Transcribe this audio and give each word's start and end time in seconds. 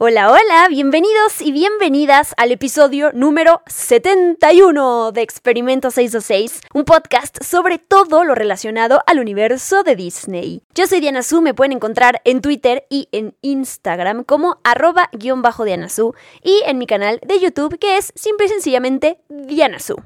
Hola, 0.00 0.30
hola, 0.30 0.68
bienvenidos 0.70 1.40
y 1.40 1.50
bienvenidas 1.50 2.32
al 2.36 2.52
episodio 2.52 3.10
número 3.14 3.62
71 3.66 5.10
de 5.10 5.22
Experimento 5.22 5.90
626, 5.90 6.60
un 6.72 6.84
podcast 6.84 7.42
sobre 7.42 7.80
todo 7.80 8.22
lo 8.22 8.36
relacionado 8.36 9.02
al 9.08 9.18
universo 9.18 9.82
de 9.82 9.96
Disney. 9.96 10.62
Yo 10.72 10.86
soy 10.86 11.00
Diana 11.00 11.24
Su, 11.24 11.42
me 11.42 11.52
pueden 11.52 11.72
encontrar 11.72 12.22
en 12.24 12.42
Twitter 12.42 12.86
y 12.88 13.08
en 13.10 13.36
Instagram 13.42 14.22
como 14.22 14.60
arroba 14.62 15.10
guion 15.10 15.42
bajo 15.42 15.64
Diana 15.64 15.88
Su 15.88 16.14
y 16.44 16.62
en 16.64 16.78
mi 16.78 16.86
canal 16.86 17.18
de 17.26 17.40
YouTube 17.40 17.80
que 17.80 17.96
es 17.96 18.12
simple 18.14 18.46
y 18.46 18.50
sencillamente 18.50 19.24
Diana 19.28 19.80
Su. 19.80 19.96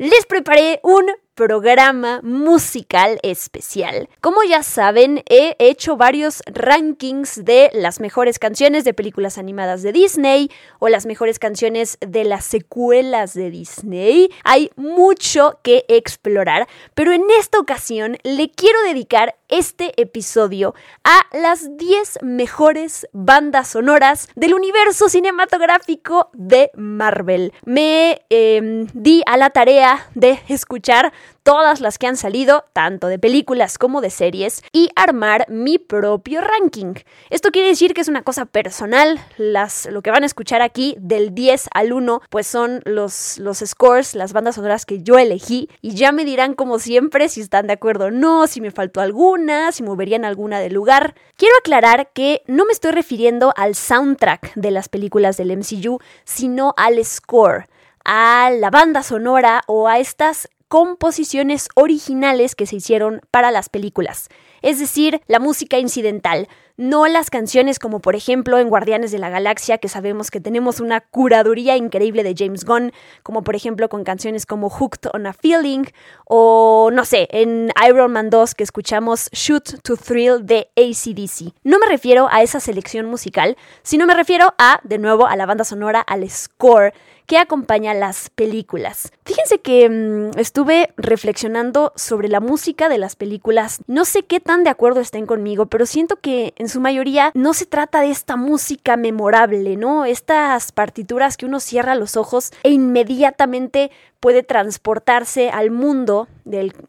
Les 0.00 0.26
preparé 0.26 0.78
un 0.84 1.10
programa 1.38 2.20
musical 2.24 3.20
especial. 3.22 4.08
Como 4.20 4.42
ya 4.42 4.64
saben, 4.64 5.22
he 5.30 5.54
hecho 5.60 5.96
varios 5.96 6.42
rankings 6.46 7.44
de 7.44 7.70
las 7.72 8.00
mejores 8.00 8.40
canciones 8.40 8.82
de 8.82 8.92
películas 8.92 9.38
animadas 9.38 9.84
de 9.84 9.92
Disney 9.92 10.50
o 10.80 10.88
las 10.88 11.06
mejores 11.06 11.38
canciones 11.38 11.96
de 12.00 12.24
las 12.24 12.44
secuelas 12.44 13.34
de 13.34 13.52
Disney. 13.52 14.30
Hay 14.42 14.72
mucho 14.74 15.60
que 15.62 15.84
explorar, 15.86 16.66
pero 16.94 17.12
en 17.12 17.22
esta 17.38 17.60
ocasión 17.60 18.18
le 18.24 18.50
quiero 18.50 18.82
dedicar 18.82 19.36
este 19.48 20.00
episodio 20.00 20.74
a 21.04 21.20
las 21.32 21.76
10 21.76 22.18
mejores 22.22 23.06
bandas 23.12 23.68
sonoras 23.68 24.28
del 24.34 24.54
universo 24.54 25.08
cinematográfico 25.08 26.30
de 26.32 26.70
Marvel. 26.74 27.52
Me 27.64 28.22
em, 28.28 28.88
di 28.92 29.22
a 29.26 29.36
la 29.36 29.50
tarea 29.50 30.08
de 30.14 30.40
escuchar 30.48 31.12
todas 31.42 31.80
las 31.80 31.98
que 31.98 32.06
han 32.06 32.16
salido, 32.16 32.64
tanto 32.72 33.06
de 33.06 33.18
películas 33.18 33.78
como 33.78 34.00
de 34.00 34.10
series, 34.10 34.62
y 34.72 34.90
armar 34.96 35.46
mi 35.48 35.78
propio 35.78 36.40
ranking. 36.40 36.94
Esto 37.30 37.50
quiere 37.50 37.68
decir 37.68 37.94
que 37.94 38.00
es 38.00 38.08
una 38.08 38.22
cosa 38.22 38.44
personal, 38.44 39.18
las, 39.36 39.86
lo 39.86 40.02
que 40.02 40.10
van 40.10 40.22
a 40.22 40.26
escuchar 40.26 40.62
aquí 40.62 40.96
del 40.98 41.34
10 41.34 41.68
al 41.72 41.92
1, 41.92 42.20
pues 42.30 42.46
son 42.46 42.80
los, 42.84 43.38
los 43.38 43.58
scores, 43.58 44.14
las 44.14 44.32
bandas 44.32 44.56
sonoras 44.56 44.84
que 44.84 45.02
yo 45.02 45.18
elegí, 45.18 45.68
y 45.80 45.94
ya 45.94 46.12
me 46.12 46.24
dirán 46.24 46.54
como 46.54 46.78
siempre 46.78 47.28
si 47.28 47.40
están 47.40 47.66
de 47.66 47.72
acuerdo 47.72 48.06
o 48.06 48.10
no, 48.10 48.46
si 48.46 48.60
me 48.60 48.70
faltó 48.70 49.00
alguna, 49.00 49.72
si 49.72 49.82
moverían 49.82 50.24
alguna 50.24 50.60
del 50.60 50.74
lugar. 50.74 51.14
Quiero 51.36 51.54
aclarar 51.58 52.10
que 52.12 52.42
no 52.46 52.64
me 52.64 52.72
estoy 52.72 52.92
refiriendo 52.92 53.52
al 53.56 53.74
soundtrack 53.74 54.54
de 54.54 54.70
las 54.70 54.88
películas 54.88 55.36
del 55.36 55.56
MCU, 55.56 55.98
sino 56.24 56.74
al 56.76 57.04
score 57.04 57.66
a 58.10 58.50
la 58.50 58.70
banda 58.70 59.02
sonora 59.02 59.62
o 59.66 59.86
a 59.86 59.98
estas 59.98 60.48
composiciones 60.68 61.68
originales 61.74 62.54
que 62.54 62.66
se 62.66 62.76
hicieron 62.76 63.20
para 63.30 63.50
las 63.50 63.68
películas, 63.68 64.28
es 64.62 64.78
decir, 64.78 65.20
la 65.26 65.38
música 65.38 65.78
incidental, 65.78 66.48
no 66.76 67.06
las 67.08 67.28
canciones 67.28 67.78
como 67.80 68.00
por 68.00 68.14
ejemplo 68.14 68.58
en 68.58 68.68
Guardianes 68.68 69.10
de 69.10 69.18
la 69.18 69.30
Galaxia, 69.30 69.78
que 69.78 69.88
sabemos 69.88 70.30
que 70.30 70.40
tenemos 70.40 70.78
una 70.78 71.00
curaduría 71.00 71.76
increíble 71.76 72.22
de 72.22 72.34
James 72.38 72.64
Gunn, 72.64 72.92
como 73.22 73.42
por 73.42 73.56
ejemplo 73.56 73.88
con 73.88 74.04
canciones 74.04 74.46
como 74.46 74.70
Hooked 74.70 75.10
on 75.12 75.26
a 75.26 75.32
Feeling, 75.32 75.84
o 76.24 76.90
no 76.92 77.04
sé, 77.04 77.26
en 77.32 77.72
Iron 77.86 78.12
Man 78.12 78.30
2 78.30 78.54
que 78.54 78.62
escuchamos 78.62 79.28
Shoot 79.32 79.82
to 79.82 79.96
Thrill 79.96 80.46
de 80.46 80.70
ACDC. 80.76 81.52
No 81.64 81.78
me 81.80 81.86
refiero 81.86 82.28
a 82.30 82.42
esa 82.42 82.60
selección 82.60 83.06
musical, 83.06 83.56
sino 83.82 84.06
me 84.06 84.14
refiero 84.14 84.54
a, 84.58 84.80
de 84.84 84.98
nuevo, 84.98 85.26
a 85.26 85.34
la 85.34 85.46
banda 85.46 85.64
sonora, 85.64 86.00
al 86.00 86.28
score 86.30 86.92
que 87.28 87.36
acompaña 87.36 87.92
las 87.92 88.30
películas. 88.30 89.12
Fíjense 89.26 89.60
que 89.60 89.88
mm, 89.88 90.38
estuve 90.38 90.94
reflexionando 90.96 91.92
sobre 91.94 92.28
la 92.28 92.40
música 92.40 92.88
de 92.88 92.96
las 92.96 93.16
películas. 93.16 93.82
No 93.86 94.06
sé 94.06 94.22
qué 94.22 94.40
tan 94.40 94.64
de 94.64 94.70
acuerdo 94.70 95.00
estén 95.00 95.26
conmigo, 95.26 95.66
pero 95.66 95.84
siento 95.84 96.16
que 96.16 96.54
en 96.56 96.70
su 96.70 96.80
mayoría 96.80 97.30
no 97.34 97.52
se 97.52 97.66
trata 97.66 98.00
de 98.00 98.10
esta 98.10 98.36
música 98.36 98.96
memorable, 98.96 99.76
¿no? 99.76 100.06
Estas 100.06 100.72
partituras 100.72 101.36
que 101.36 101.44
uno 101.44 101.60
cierra 101.60 101.94
los 101.94 102.16
ojos 102.16 102.50
e 102.62 102.70
inmediatamente 102.70 103.90
puede 104.20 104.42
transportarse 104.42 105.50
al 105.50 105.70
mundo 105.70 106.28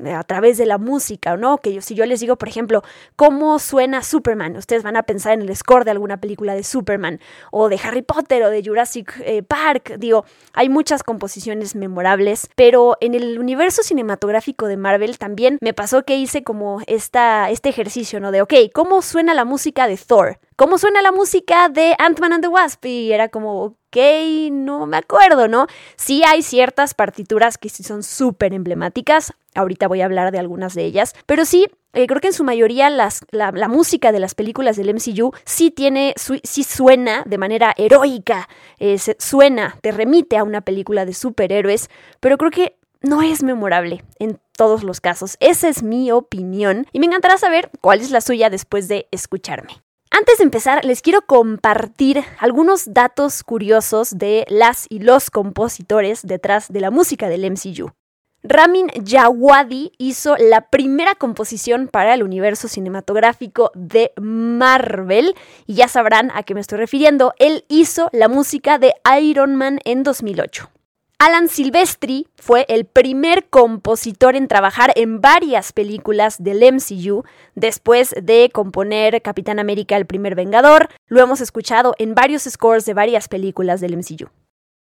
a 0.06 0.23
través 0.23 0.57
de 0.57 0.66
la 0.66 0.78
música, 0.78 1.35
¿no? 1.38 1.57
Que 1.57 1.73
yo, 1.73 1.81
si 1.81 1.94
yo 1.95 2.06
les 2.06 2.19
digo, 2.22 2.38
por 2.38 2.47
ejemplo, 2.47 2.81
cómo 3.16 3.59
suena 3.59 4.03
Superman, 4.03 4.56
ustedes 4.56 4.84
van 4.84 4.95
a 4.95 5.03
pensar 5.03 5.34
en 5.34 5.41
el 5.41 5.56
score 5.56 5.85
de 5.85 5.91
alguna 5.91 6.17
película 6.17 6.56
de 6.56 6.63
Superman 6.63 7.19
o 7.51 7.69
de 7.69 7.79
Harry 7.84 8.01
Potter 8.01 8.44
o 8.44 8.50
de 8.50 8.63
Jurassic 8.63 9.13
eh, 9.23 9.44
Park, 9.44 9.95
digo, 9.97 10.25
hay 10.53 10.69
muchas 10.69 11.03
composiciones 11.03 11.75
memorables, 11.75 12.50
pero 12.56 12.97
en 13.01 13.16
el 13.16 13.38
universo 13.40 13.84
cinematográfico 13.84 14.67
de 14.67 14.78
Marvel 14.78 15.17
también 15.17 15.57
me 15.61 15.73
pasó 15.73 16.03
que 16.03 16.17
hice 16.17 16.44
como 16.44 16.81
esta, 16.88 17.50
este 17.50 17.69
ejercicio, 17.69 18.19
¿no? 18.19 18.31
De, 18.31 18.41
ok, 18.41 18.53
¿cómo 18.73 19.01
suena 19.01 19.34
la 19.34 19.46
música 19.46 19.88
de 19.88 19.97
Thor? 19.97 20.40
¿Cómo 20.59 20.78
suena 20.78 21.02
la 21.02 21.14
música 21.14 21.70
de 21.70 21.96
Ant-Man 21.97 22.34
and 22.34 22.44
the 22.44 22.50
Wasp? 22.50 22.86
Y 22.86 23.14
era 23.14 23.30
como, 23.30 23.64
ok, 23.64 23.97
no 24.52 24.88
me 24.88 24.97
acuerdo, 24.97 25.47
¿no? 25.47 25.68
Sí 25.96 26.22
hay 26.25 26.42
ciertas 26.42 26.94
partituras 26.94 27.58
que 27.58 27.70
sí 27.70 27.81
son 27.81 28.03
súper 28.03 28.53
emblemáticas, 28.53 29.31
ahorita 29.56 29.88
voy 29.88 30.02
a 30.02 30.06
hablar 30.06 30.34
de 30.34 30.40
algunas 30.40 30.74
de 30.75 30.84
ellas, 30.84 31.16
pero 31.25 31.46
sí, 31.46 31.68
eh, 31.94 32.08
creo 32.08 32.20
que 32.20 32.28
en 32.28 32.34
su 32.34 32.44
mayoría 32.44 32.90
la, 32.90 33.70
música 33.70 34.12
de 34.12 34.20
las 34.20 34.36
películas 34.36 34.75
del 34.75 34.94
MCU 34.94 35.31
sí 35.46 35.72
tiene, 35.72 36.14
sí 36.44 36.64
suena 36.66 37.24
de 37.26 37.38
manera 37.38 37.74
heroica, 37.78 38.50
eh, 38.80 38.97
suena, 39.18 39.78
te 39.81 39.94
remite 39.94 40.36
a 40.36 40.44
una 40.44 40.59
película 40.59 41.06
de 41.06 41.14
superhéroes, 41.14 41.90
pero 42.20 42.38
creo 42.38 42.52
que 42.52 42.76
no 43.00 43.22
es 43.22 43.44
memorable 43.44 44.03
en 44.20 44.41
todos 44.58 44.84
los 44.84 45.00
casos. 45.00 45.38
Esa 45.40 45.70
es 45.70 45.84
mi 45.84 46.12
opinión 46.12 46.86
y 46.91 47.00
me 47.00 47.06
encantará 47.06 47.38
saber 47.38 47.72
cuál 47.80 48.02
es 48.02 48.12
la 48.12 48.20
suya 48.20 48.50
después 48.50 48.90
de 48.90 49.08
escucharme. 49.12 49.81
Antes 50.12 50.40
de 50.40 50.44
empezar, 50.44 50.84
les 50.86 51.02
quiero 51.02 51.22
compartir 51.22 52.24
algunos 52.40 52.94
datos 52.94 53.44
curiosos 53.44 54.18
de 54.18 54.46
las 54.50 54.86
y 54.90 55.00
los 55.00 55.30
compositores 55.30 56.22
detrás 56.24 56.72
de 56.74 56.81
la 56.81 56.90
música 56.90 57.30
del 57.30 57.50
MCU. 57.50 57.92
Ramin 58.42 58.88
Djawadi 58.96 59.92
hizo 59.97 60.36
la 60.38 60.70
primera 60.70 61.14
composición 61.14 61.90
para 61.90 62.14
el 62.14 62.24
universo 62.24 62.68
cinematográfico 62.68 63.72
de 63.75 64.12
Marvel 64.20 65.36
y 65.68 65.75
ya 65.75 65.88
sabrán 65.88 66.31
a 66.34 66.44
qué 66.44 66.53
me 66.53 66.62
estoy 66.62 66.80
refiriendo. 66.80 67.34
Él 67.38 67.66
hizo 67.68 68.09
la 68.12 68.30
música 68.30 68.80
de 68.80 68.94
Iron 69.22 69.56
Man 69.56 69.80
en 69.84 70.03
2008. 70.03 70.70
Alan 71.22 71.50
Silvestri 71.50 72.28
fue 72.38 72.66
el 72.69 72.85
primer 72.85 73.50
compositor 73.50 74.38
en 74.38 74.47
trabajar 74.47 74.94
en 74.96 75.19
varias 75.19 75.74
películas 75.74 76.41
del 76.41 76.63
MCU 76.74 77.25
después 77.56 78.16
de 78.22 78.50
componer 78.53 79.22
Capitán 79.22 79.59
América 79.59 79.97
el 79.97 80.06
primer 80.06 80.35
Vengador. 80.35 80.88
Lo 81.08 81.22
hemos 81.22 81.41
escuchado 81.41 81.94
en 81.97 82.16
varios 82.16 82.44
scores 82.44 82.85
de 82.85 82.94
varias 82.94 83.28
películas 83.28 83.81
del 83.81 83.97
MCU. 83.97 84.29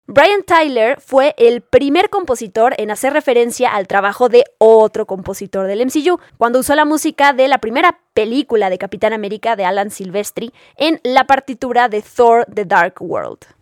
Brian 0.07 0.43
Tyler 0.43 1.01
fue 1.01 1.35
el 1.37 1.59
primer 1.59 2.09
compositor 2.09 2.73
en 2.77 2.89
hacer 2.89 3.11
referencia 3.11 3.75
al 3.75 3.87
trabajo 3.87 4.29
de 4.29 4.45
otro 4.59 5.05
compositor 5.05 5.67
del 5.67 5.85
MCU, 5.85 6.21
cuando 6.37 6.59
usó 6.59 6.73
la 6.73 6.85
música 6.85 7.33
de 7.33 7.49
la 7.49 7.57
primera 7.57 7.99
película 8.13 8.69
de 8.69 8.77
Capitán 8.77 9.11
América 9.11 9.57
de 9.57 9.65
Alan 9.65 9.91
Silvestri 9.91 10.53
en 10.77 11.01
la 11.03 11.27
partitura 11.27 11.89
de 11.89 12.01
Thor 12.01 12.45
The 12.45 12.63
Dark 12.63 12.95
World. 13.01 13.58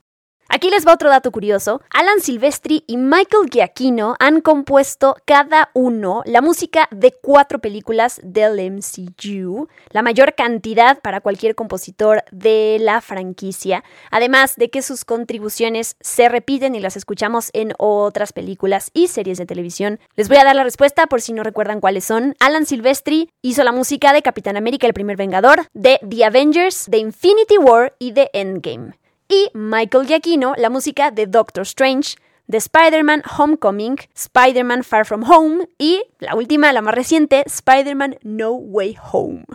Aquí 0.49 0.69
les 0.69 0.87
va 0.87 0.93
otro 0.93 1.09
dato 1.09 1.31
curioso. 1.31 1.81
Alan 1.89 2.21
Silvestri 2.21 2.83
y 2.87 2.95
Michael 2.95 3.49
Giacchino 3.51 4.15
han 4.19 4.39
compuesto 4.39 5.17
cada 5.25 5.69
uno 5.73 6.21
la 6.25 6.41
música 6.41 6.87
de 6.89 7.11
cuatro 7.11 7.59
películas 7.59 8.21
del 8.23 8.71
MCU, 8.71 9.67
la 9.91 10.01
mayor 10.01 10.35
cantidad 10.35 10.99
para 11.01 11.19
cualquier 11.19 11.53
compositor 11.53 12.23
de 12.31 12.77
la 12.79 13.01
franquicia, 13.01 13.83
además 14.09 14.55
de 14.55 14.69
que 14.69 14.81
sus 14.81 15.03
contribuciones 15.03 15.97
se 15.99 16.29
repiten 16.29 16.75
y 16.75 16.79
las 16.79 16.95
escuchamos 16.95 17.49
en 17.51 17.73
otras 17.77 18.31
películas 18.31 18.89
y 18.93 19.09
series 19.09 19.37
de 19.37 19.45
televisión. 19.45 19.99
Les 20.15 20.29
voy 20.29 20.37
a 20.37 20.45
dar 20.45 20.55
la 20.55 20.63
respuesta 20.63 21.07
por 21.07 21.21
si 21.21 21.33
no 21.33 21.43
recuerdan 21.43 21.81
cuáles 21.81 22.05
son. 22.05 22.35
Alan 22.39 22.65
Silvestri 22.65 23.29
hizo 23.41 23.65
la 23.65 23.73
música 23.73 24.13
de 24.13 24.21
Capitán 24.21 24.55
América 24.55 24.87
el 24.87 24.93
primer 24.93 25.17
Vengador, 25.17 25.67
de 25.73 25.99
The 26.07 26.23
Avengers, 26.23 26.85
de 26.89 26.99
Infinity 26.99 27.57
War 27.57 27.95
y 27.99 28.11
de 28.13 28.29
Endgame 28.31 28.93
y 29.29 29.49
Michael 29.53 30.07
Giacchino 30.07 30.53
la 30.57 30.69
música 30.69 31.11
de 31.11 31.27
Doctor 31.27 31.63
Strange, 31.63 32.15
de 32.47 32.57
Spider-Man 32.57 33.23
Homecoming, 33.37 33.97
Spider-Man 34.15 34.83
Far 34.83 35.05
From 35.05 35.29
Home 35.29 35.67
y 35.77 36.03
la 36.19 36.35
última, 36.35 36.71
la 36.71 36.81
más 36.81 36.95
reciente, 36.95 37.43
Spider-Man 37.45 38.17
No 38.23 38.53
Way 38.53 38.97
Home. 39.11 39.45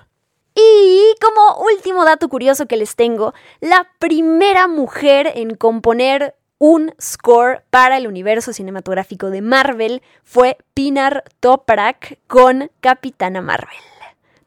Y 0.55 1.15
como 1.21 1.65
último 1.65 2.05
dato 2.05 2.29
curioso 2.29 2.67
que 2.67 2.77
les 2.77 2.95
tengo, 2.95 3.33
la 3.61 3.89
primera 3.99 4.69
mujer 4.69 5.33
en 5.35 5.55
componer 5.55 6.37
un 6.59 6.95
score 7.01 7.65
para 7.71 7.97
el 7.97 8.07
universo 8.07 8.53
cinematográfico 8.53 9.31
de 9.31 9.41
Marvel 9.41 10.03
fue 10.23 10.59
Pinar 10.75 11.25
Toprak 11.41 12.19
con 12.27 12.71
Capitana 12.81 13.41
Marvel. 13.41 13.75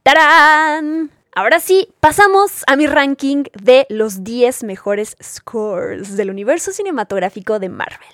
¡Tarán! 0.04 1.15
Ahora 1.38 1.60
sí, 1.60 1.90
pasamos 2.00 2.64
a 2.66 2.78
mi 2.78 2.88
ranking 2.88 3.44
de 3.62 3.86
los 3.90 4.24
10 4.24 4.64
mejores 4.64 5.18
scores 5.22 6.16
del 6.16 6.30
universo 6.30 6.72
cinematográfico 6.72 7.60
de 7.60 7.68
Marvel. 7.68 8.08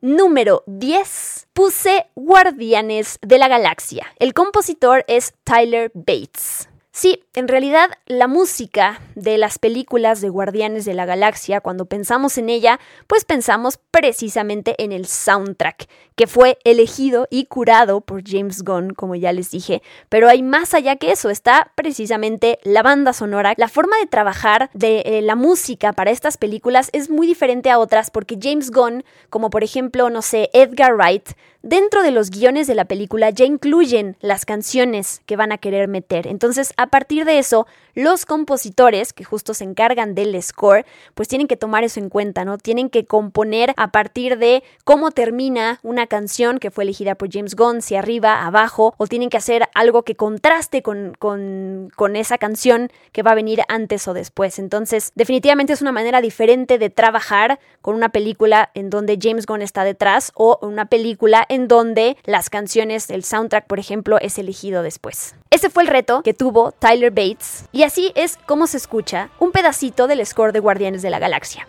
Número 0.00 0.62
10. 0.68 1.48
Puse 1.52 2.06
Guardianes 2.14 3.18
de 3.22 3.38
la 3.38 3.48
Galaxia. 3.48 4.06
El 4.20 4.34
compositor 4.34 5.04
es 5.08 5.34
Tyler 5.42 5.90
Bates. 5.94 6.68
Sí, 6.96 7.24
en 7.34 7.48
realidad 7.48 7.90
la 8.06 8.28
música 8.28 9.00
de 9.16 9.36
las 9.36 9.58
películas 9.58 10.20
de 10.20 10.28
Guardianes 10.28 10.84
de 10.84 10.94
la 10.94 11.06
Galaxia, 11.06 11.60
cuando 11.60 11.86
pensamos 11.86 12.38
en 12.38 12.48
ella, 12.48 12.78
pues 13.08 13.24
pensamos 13.24 13.80
precisamente 13.90 14.76
en 14.78 14.92
el 14.92 15.06
soundtrack, 15.06 15.88
que 16.14 16.28
fue 16.28 16.56
elegido 16.62 17.26
y 17.30 17.46
curado 17.46 18.00
por 18.00 18.22
James 18.24 18.62
Gunn, 18.62 18.94
como 18.94 19.16
ya 19.16 19.32
les 19.32 19.50
dije, 19.50 19.82
pero 20.08 20.28
hay 20.28 20.44
más 20.44 20.72
allá 20.72 20.94
que 20.94 21.10
eso, 21.10 21.30
está 21.30 21.72
precisamente 21.74 22.60
la 22.62 22.84
banda 22.84 23.12
sonora. 23.12 23.54
La 23.56 23.66
forma 23.66 23.96
de 23.98 24.06
trabajar 24.06 24.70
de 24.72 25.00
eh, 25.00 25.20
la 25.20 25.34
música 25.34 25.94
para 25.94 26.12
estas 26.12 26.36
películas 26.36 26.90
es 26.92 27.10
muy 27.10 27.26
diferente 27.26 27.70
a 27.70 27.80
otras 27.80 28.12
porque 28.12 28.38
James 28.40 28.70
Gunn, 28.70 29.02
como 29.30 29.50
por 29.50 29.64
ejemplo, 29.64 30.10
no 30.10 30.22
sé, 30.22 30.48
Edgar 30.52 30.94
Wright, 30.94 31.30
dentro 31.64 32.02
de 32.02 32.10
los 32.10 32.30
guiones 32.30 32.66
de 32.66 32.74
la 32.74 32.84
película 32.84 33.30
ya 33.30 33.46
incluyen 33.46 34.16
las 34.20 34.44
canciones 34.44 35.22
que 35.26 35.36
van 35.36 35.50
a 35.50 35.58
querer 35.58 35.88
meter. 35.88 36.26
Entonces, 36.26 36.74
a 36.84 36.88
partir 36.88 37.24
de 37.24 37.38
eso, 37.38 37.66
los 37.94 38.26
compositores, 38.26 39.12
que 39.12 39.24
justo 39.24 39.54
se 39.54 39.64
encargan 39.64 40.14
del 40.14 40.40
score, 40.42 40.84
pues 41.14 41.28
tienen 41.28 41.46
que 41.46 41.56
tomar 41.56 41.84
eso 41.84 42.00
en 42.00 42.08
cuenta, 42.08 42.44
¿no? 42.44 42.58
Tienen 42.58 42.90
que 42.90 43.06
componer 43.06 43.72
a 43.76 43.92
partir 43.92 44.36
de 44.36 44.62
cómo 44.84 45.12
termina 45.12 45.78
una 45.82 46.06
canción 46.06 46.58
que 46.58 46.70
fue 46.70 46.84
elegida 46.84 47.14
por 47.14 47.32
James 47.32 47.54
Gunn, 47.54 47.82
si 47.82 47.94
arriba, 47.94 48.44
abajo, 48.44 48.94
o 48.98 49.06
tienen 49.06 49.30
que 49.30 49.36
hacer 49.36 49.68
algo 49.74 50.02
que 50.02 50.16
contraste 50.16 50.82
con, 50.82 51.14
con, 51.18 51.90
con 51.96 52.16
esa 52.16 52.36
canción 52.36 52.90
que 53.12 53.22
va 53.22 53.30
a 53.30 53.36
venir 53.36 53.62
antes 53.68 54.06
o 54.08 54.12
después. 54.12 54.58
Entonces, 54.58 55.12
definitivamente 55.14 55.72
es 55.72 55.82
una 55.82 55.92
manera 55.92 56.20
diferente 56.20 56.78
de 56.78 56.90
trabajar 56.90 57.60
con 57.80 57.94
una 57.94 58.10
película 58.10 58.70
en 58.74 58.90
donde 58.90 59.18
James 59.20 59.46
Gunn 59.46 59.62
está 59.62 59.84
detrás 59.84 60.32
o 60.34 60.58
una 60.62 60.86
película 60.86 61.46
en 61.48 61.68
donde 61.68 62.16
las 62.24 62.50
canciones, 62.50 63.08
el 63.08 63.24
soundtrack, 63.24 63.66
por 63.66 63.78
ejemplo, 63.78 64.18
es 64.20 64.38
elegido 64.38 64.82
después. 64.82 65.36
Ese 65.50 65.70
fue 65.70 65.84
el 65.84 65.88
reto 65.88 66.22
que 66.22 66.34
tuvo 66.34 66.73
Tyler 66.78 67.10
Bates 67.10 67.64
y 67.72 67.82
así 67.82 68.12
es 68.14 68.38
como 68.46 68.66
se 68.66 68.76
escucha 68.76 69.30
un 69.38 69.52
pedacito 69.52 70.06
del 70.06 70.24
score 70.26 70.52
de 70.52 70.60
Guardianes 70.60 71.02
de 71.02 71.10
la 71.10 71.18
Galaxia. 71.18 71.66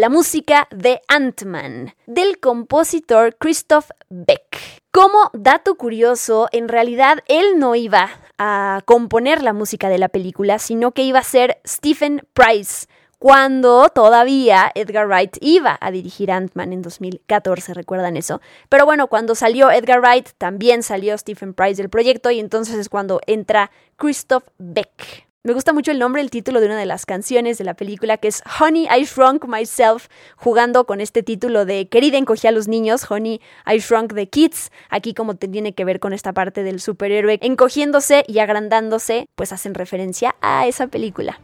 La 0.00 0.08
música 0.08 0.66
de 0.70 1.02
Ant-Man, 1.08 1.94
del 2.06 2.40
compositor 2.40 3.36
Christoph 3.36 3.90
Beck. 4.08 4.80
Como 4.90 5.30
dato 5.34 5.74
curioso, 5.74 6.48
en 6.52 6.68
realidad 6.68 7.18
él 7.28 7.58
no 7.58 7.74
iba 7.74 8.08
a 8.38 8.80
componer 8.86 9.42
la 9.42 9.52
música 9.52 9.90
de 9.90 9.98
la 9.98 10.08
película, 10.08 10.58
sino 10.58 10.92
que 10.92 11.02
iba 11.02 11.18
a 11.18 11.22
ser 11.22 11.60
Stephen 11.66 12.26
Price, 12.32 12.86
cuando 13.18 13.90
todavía 13.90 14.72
Edgar 14.74 15.06
Wright 15.06 15.36
iba 15.42 15.76
a 15.78 15.90
dirigir 15.90 16.32
Ant-Man 16.32 16.72
en 16.72 16.80
2014, 16.80 17.74
¿recuerdan 17.74 18.16
eso? 18.16 18.40
Pero 18.70 18.86
bueno, 18.86 19.08
cuando 19.08 19.34
salió 19.34 19.70
Edgar 19.70 20.00
Wright, 20.00 20.30
también 20.38 20.82
salió 20.82 21.18
Stephen 21.18 21.52
Price 21.52 21.74
del 21.74 21.90
proyecto 21.90 22.30
y 22.30 22.40
entonces 22.40 22.76
es 22.76 22.88
cuando 22.88 23.20
entra 23.26 23.70
Christoph 23.98 24.44
Beck. 24.56 25.29
Me 25.42 25.54
gusta 25.54 25.72
mucho 25.72 25.90
el 25.90 25.98
nombre, 25.98 26.20
el 26.20 26.28
título 26.28 26.60
de 26.60 26.66
una 26.66 26.76
de 26.76 26.84
las 26.84 27.06
canciones 27.06 27.56
de 27.56 27.64
la 27.64 27.72
película 27.72 28.18
que 28.18 28.28
es 28.28 28.42
Honey, 28.60 28.86
I 28.94 29.04
Shrunk 29.04 29.46
Myself, 29.46 30.08
jugando 30.36 30.84
con 30.84 31.00
este 31.00 31.22
título 31.22 31.64
de 31.64 31.88
Querida 31.88 32.18
encogí 32.18 32.46
a 32.46 32.50
los 32.52 32.68
niños, 32.68 33.10
Honey, 33.10 33.40
I 33.66 33.78
Shrunk 33.78 34.12
the 34.12 34.28
Kids. 34.28 34.70
Aquí 34.90 35.14
como 35.14 35.36
tiene 35.36 35.72
que 35.72 35.86
ver 35.86 35.98
con 35.98 36.12
esta 36.12 36.34
parte 36.34 36.62
del 36.62 36.78
superhéroe 36.78 37.38
encogiéndose 37.40 38.22
y 38.28 38.40
agrandándose, 38.40 39.30
pues 39.34 39.54
hacen 39.54 39.72
referencia 39.72 40.36
a 40.42 40.66
esa 40.66 40.88
película. 40.88 41.40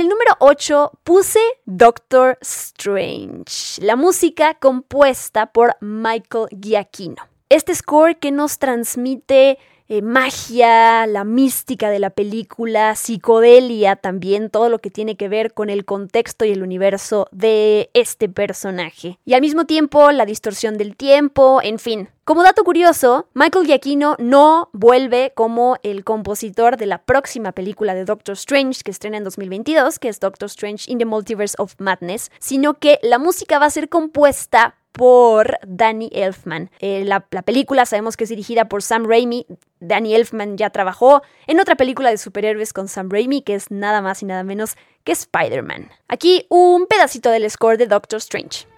En 0.00 0.06
el 0.06 0.12
número 0.12 0.34
8 0.38 0.92
puse 1.04 1.40
Doctor 1.66 2.38
Strange, 2.40 3.82
la 3.82 3.96
música 3.96 4.54
compuesta 4.54 5.52
por 5.52 5.76
Michael 5.82 6.46
Giacchino. 6.58 7.28
Este 7.50 7.74
score 7.74 8.18
que 8.18 8.30
nos 8.30 8.58
transmite 8.58 9.58
eh, 9.90 10.02
magia, 10.02 11.04
la 11.08 11.24
mística 11.24 11.90
de 11.90 11.98
la 11.98 12.10
película, 12.10 12.94
psicodelia 12.94 13.96
también, 13.96 14.48
todo 14.48 14.68
lo 14.68 14.78
que 14.78 14.88
tiene 14.88 15.16
que 15.16 15.28
ver 15.28 15.52
con 15.52 15.68
el 15.68 15.84
contexto 15.84 16.44
y 16.44 16.52
el 16.52 16.62
universo 16.62 17.26
de 17.32 17.90
este 17.92 18.28
personaje. 18.28 19.18
Y 19.24 19.34
al 19.34 19.40
mismo 19.40 19.64
tiempo 19.64 20.12
la 20.12 20.26
distorsión 20.26 20.78
del 20.78 20.94
tiempo, 20.96 21.60
en 21.60 21.80
fin. 21.80 22.08
Como 22.22 22.44
dato 22.44 22.62
curioso, 22.62 23.26
Michael 23.34 23.66
Giacchino 23.66 24.14
no 24.20 24.70
vuelve 24.72 25.32
como 25.34 25.78
el 25.82 26.04
compositor 26.04 26.76
de 26.76 26.86
la 26.86 26.98
próxima 26.98 27.50
película 27.50 27.92
de 27.92 28.04
Doctor 28.04 28.34
Strange 28.34 28.82
que 28.84 28.92
estrena 28.92 29.16
en 29.16 29.24
2022, 29.24 29.98
que 29.98 30.08
es 30.08 30.20
Doctor 30.20 30.46
Strange 30.46 30.88
in 30.88 30.98
the 30.98 31.04
Multiverse 31.04 31.56
of 31.58 31.74
Madness, 31.78 32.30
sino 32.38 32.74
que 32.74 33.00
la 33.02 33.18
música 33.18 33.58
va 33.58 33.66
a 33.66 33.70
ser 33.70 33.88
compuesta 33.88 34.76
por 34.92 35.58
Danny 35.66 36.10
Elfman. 36.12 36.70
Eh, 36.80 37.04
la, 37.04 37.26
la, 37.30 37.42
película 37.42 37.86
sabemos 37.86 38.16
que 38.16 38.24
es 38.24 38.30
dirigida 38.30 38.68
por 38.68 38.82
Sam 38.82 39.06
Raimi. 39.06 39.46
Danny 39.80 40.14
Elfman 40.14 40.56
ya 40.56 40.70
trabajó 40.70 41.22
en 41.46 41.60
otra 41.60 41.76
película 41.76 42.10
de 42.10 42.18
superhéroes 42.18 42.72
con 42.72 42.88
Sam 42.88 43.08
Raimi, 43.10 43.42
que 43.42 43.54
es 43.54 43.70
nada 43.70 44.02
más 44.02 44.22
y 44.22 44.26
nada 44.26 44.42
menos 44.42 44.76
que 45.04 45.12
Spider-Man. 45.12 45.90
Aquí 46.08 46.46
un 46.48 46.86
pedacito 46.86 47.30
del 47.30 47.50
score 47.50 47.78
de 47.78 47.86
Doctor 47.86 48.18
Strange. 48.18 48.69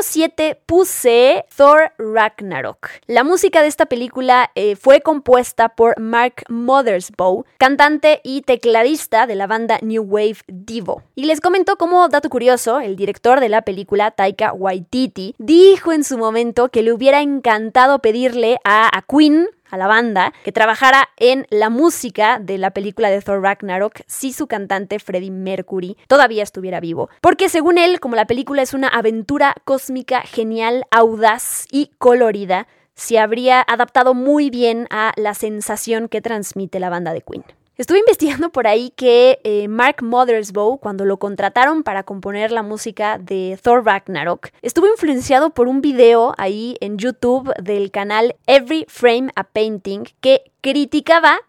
Número 0.00 0.02
7 0.02 0.60
puse 0.66 1.44
Thor 1.54 1.92
Ragnarok. 1.98 2.88
La 3.06 3.22
música 3.22 3.60
de 3.60 3.68
esta 3.68 3.86
película 3.86 4.50
eh, 4.54 4.76
fue 4.76 5.00
compuesta 5.00 5.68
por 5.70 5.98
Mark 6.00 6.44
Mothersbaugh, 6.48 7.44
cantante 7.58 8.20
y 8.24 8.42
tecladista 8.42 9.26
de 9.26 9.34
la 9.34 9.46
banda 9.46 9.78
New 9.82 10.02
Wave 10.02 10.38
Divo. 10.46 11.02
Y 11.14 11.24
les 11.24 11.40
comento 11.40 11.76
como 11.76 12.08
dato 12.08 12.30
curioso, 12.30 12.80
el 12.80 12.96
director 12.96 13.40
de 13.40 13.50
la 13.50 13.62
película, 13.62 14.10
Taika 14.10 14.52
Waititi, 14.52 15.34
dijo 15.38 15.92
en 15.92 16.04
su 16.04 16.16
momento 16.16 16.70
que 16.70 16.82
le 16.82 16.92
hubiera 16.92 17.20
encantado 17.20 17.98
pedirle 17.98 18.56
a, 18.64 18.96
a 18.96 19.02
Queen 19.02 19.48
a 19.70 19.76
la 19.76 19.86
banda 19.86 20.32
que 20.44 20.52
trabajara 20.52 21.08
en 21.16 21.46
la 21.50 21.70
música 21.70 22.38
de 22.38 22.58
la 22.58 22.70
película 22.70 23.10
de 23.10 23.20
Thor 23.20 23.42
Ragnarok 23.42 24.00
si 24.06 24.32
su 24.32 24.46
cantante 24.46 24.98
Freddie 24.98 25.30
Mercury 25.30 25.96
todavía 26.08 26.42
estuviera 26.42 26.80
vivo. 26.80 27.08
Porque 27.20 27.48
según 27.48 27.78
él, 27.78 28.00
como 28.00 28.16
la 28.16 28.26
película 28.26 28.62
es 28.62 28.74
una 28.74 28.88
aventura 28.88 29.54
cósmica 29.64 30.22
genial, 30.22 30.84
audaz 30.90 31.66
y 31.70 31.90
colorida, 31.98 32.66
se 32.94 33.18
habría 33.18 33.64
adaptado 33.66 34.14
muy 34.14 34.50
bien 34.50 34.86
a 34.90 35.12
la 35.16 35.34
sensación 35.34 36.08
que 36.08 36.20
transmite 36.20 36.80
la 36.80 36.90
banda 36.90 37.12
de 37.12 37.22
Queen. 37.22 37.44
Estuve 37.80 38.00
investigando 38.00 38.50
por 38.50 38.66
ahí 38.66 38.92
que 38.94 39.40
eh, 39.42 39.66
Mark 39.66 40.02
Mothersbaugh, 40.02 40.78
cuando 40.80 41.06
lo 41.06 41.16
contrataron 41.16 41.82
para 41.82 42.02
componer 42.02 42.52
la 42.52 42.62
música 42.62 43.16
de 43.16 43.58
Thor 43.62 43.86
Ragnarok, 43.86 44.50
estuvo 44.60 44.86
influenciado 44.86 45.48
por 45.48 45.66
un 45.66 45.80
video 45.80 46.34
ahí 46.36 46.76
en 46.82 46.98
YouTube 46.98 47.54
del 47.54 47.90
canal 47.90 48.36
Every 48.46 48.84
Frame 48.86 49.30
a 49.34 49.44
Painting 49.44 50.04
que 50.20 50.52
criticaba 50.60 51.40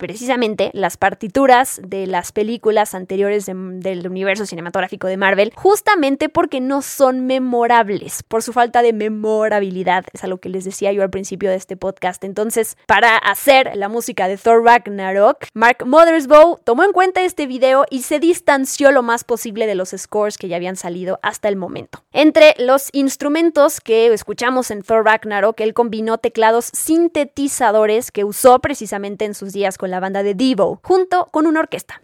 precisamente 0.00 0.70
las 0.72 0.96
partituras 0.96 1.80
de 1.86 2.06
las 2.06 2.32
películas 2.32 2.94
anteriores 2.94 3.46
del 3.46 4.08
universo 4.08 4.46
cinematográfico 4.46 5.06
de 5.06 5.18
Marvel, 5.18 5.52
justamente 5.54 6.28
porque 6.28 6.60
no 6.60 6.82
son 6.82 7.26
memorables, 7.26 8.22
por 8.24 8.42
su 8.42 8.52
falta 8.52 8.82
de 8.82 8.92
memorabilidad, 8.92 10.06
es 10.12 10.24
algo 10.24 10.38
que 10.38 10.48
les 10.48 10.64
decía 10.64 10.90
yo 10.92 11.02
al 11.02 11.10
principio 11.10 11.50
de 11.50 11.56
este 11.56 11.76
podcast. 11.76 12.24
Entonces, 12.24 12.76
para 12.86 13.16
hacer 13.16 13.72
la 13.76 13.88
música 13.88 14.26
de 14.26 14.38
Thor 14.38 14.64
Ragnarok, 14.64 15.44
Mark 15.54 15.84
Mothersbaugh 15.84 16.58
tomó 16.64 16.84
en 16.84 16.92
cuenta 16.92 17.22
este 17.22 17.46
video 17.46 17.84
y 17.90 18.02
se 18.02 18.18
distanció 18.18 18.90
lo 18.92 19.02
más 19.02 19.24
posible 19.24 19.66
de 19.66 19.74
los 19.74 19.90
scores 19.90 20.38
que 20.38 20.48
ya 20.48 20.56
habían 20.56 20.76
salido 20.76 21.18
hasta 21.22 21.48
el 21.48 21.56
momento. 21.56 22.02
Entre 22.12 22.54
los 22.58 22.88
instrumentos 22.92 23.80
que 23.80 24.12
escuchamos 24.12 24.70
en 24.70 24.82
Thor 24.82 25.04
Ragnarok, 25.04 25.60
él 25.60 25.74
combinó 25.74 26.16
teclados 26.16 26.70
sintetizadores 26.72 28.10
que 28.10 28.24
usó 28.24 28.60
precisamente 28.60 29.26
en 29.26 29.34
sus 29.34 29.52
días 29.52 29.76
con 29.76 29.89
la 29.90 30.00
banda 30.00 30.22
de 30.22 30.34
Devo, 30.34 30.80
junto 30.82 31.26
con 31.26 31.46
una 31.46 31.60
orquesta. 31.60 32.00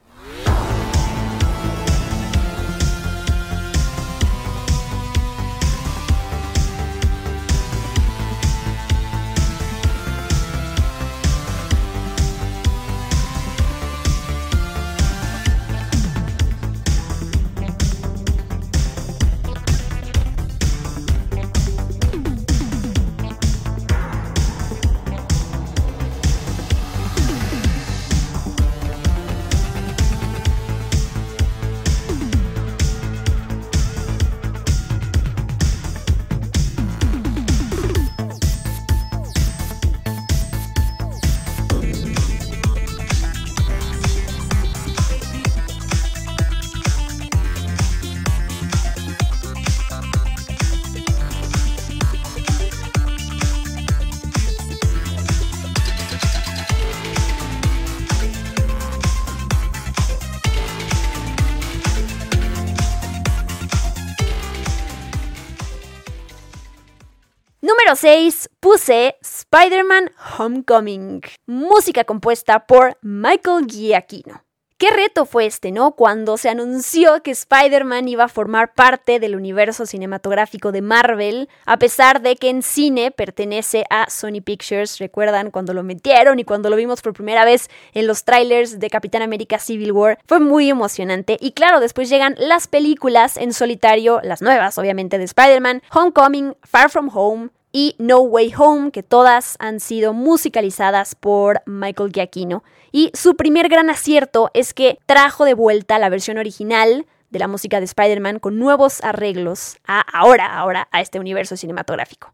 Número 67.87 68.01
6 68.01 68.51
puse 68.59 69.17
Spider-Man 69.21 70.11
Homecoming, 70.37 71.21
música 71.47 72.03
compuesta 72.03 72.67
por 72.67 72.99
Michael 73.01 73.69
Giacchino. 73.69 74.43
¿Qué 74.77 74.91
reto 74.91 75.25
fue 75.25 75.47
este, 75.47 75.71
no? 75.71 75.93
Cuando 75.93 76.37
se 76.37 76.49
anunció 76.49 77.23
que 77.23 77.31
Spider-Man 77.31 78.09
iba 78.09 78.25
a 78.25 78.29
formar 78.29 78.75
parte 78.75 79.21
del 79.21 79.37
universo 79.37 79.87
cinematográfico 79.87 80.73
de 80.73 80.83
Marvel, 80.83 81.49
a 81.65 81.79
pesar 81.79 82.23
de 82.23 82.35
que 82.35 82.51
en 82.51 82.63
cine 82.63 83.13
pertenece 83.13 83.85
a 83.89 84.11
Sony 84.11 84.43
Pictures. 84.45 84.99
¿Recuerdan 84.99 85.53
cuando 85.53 85.73
lo 85.73 85.85
metieron 85.85 86.41
y 86.41 86.45
cuando 86.45 86.71
lo 86.71 86.75
vimos 86.75 87.03
por 87.03 87.13
primera 87.13 87.45
vez 87.45 87.71
en 87.95 88.09
los 88.09 88.25
trailers 88.25 88.81
de 88.81 88.91
Capitán 88.91 89.23
América 89.23 89.61
Civil 89.61 89.93
War? 89.93 90.19
Fue 90.27 90.41
muy 90.41 90.69
emocionante. 90.69 91.37
Y 91.41 91.53
claro, 91.53 91.79
después 91.79 92.09
llegan 92.09 92.35
las 92.37 92.67
películas 92.67 93.37
en 93.37 93.53
solitario, 93.53 94.19
las 94.25 94.43
nuevas, 94.43 94.77
obviamente, 94.77 95.19
de 95.19 95.25
Spider-Man, 95.25 95.83
Homecoming, 95.93 96.57
Far 96.65 96.91
From 96.91 97.11
Home, 97.15 97.51
y 97.77 97.95
No 97.99 98.21
Way 98.21 98.55
Home, 98.57 98.91
que 98.91 99.03
todas 99.03 99.57
han 99.59 99.81
sido 99.81 100.15
musicalizadas 100.15 101.15
por 101.15 101.61
Michael 101.67 102.11
Giacchino. 102.11 102.65
Y 102.91 103.11
su 103.13 103.37
primer 103.37 103.69
gran 103.69 103.91
acierto 103.91 104.51
es 104.55 104.73
que 104.73 104.99
trajo 105.05 105.45
de 105.45 105.53
vuelta 105.53 105.99
la 105.99 106.09
versión 106.09 106.39
original 106.39 107.05
de 107.29 107.39
la 107.39 107.49
música 107.49 107.79
de 107.79 107.85
Spider-Man 107.85 108.39
con 108.39 108.59
nuevos 108.59 109.05
arreglos 109.05 109.77
a 109.87 110.01
ahora, 110.01 110.57
ahora, 110.57 110.89
a 110.91 111.03
este 111.03 111.21
universo 111.21 111.55
cinematográfico. 111.59 112.33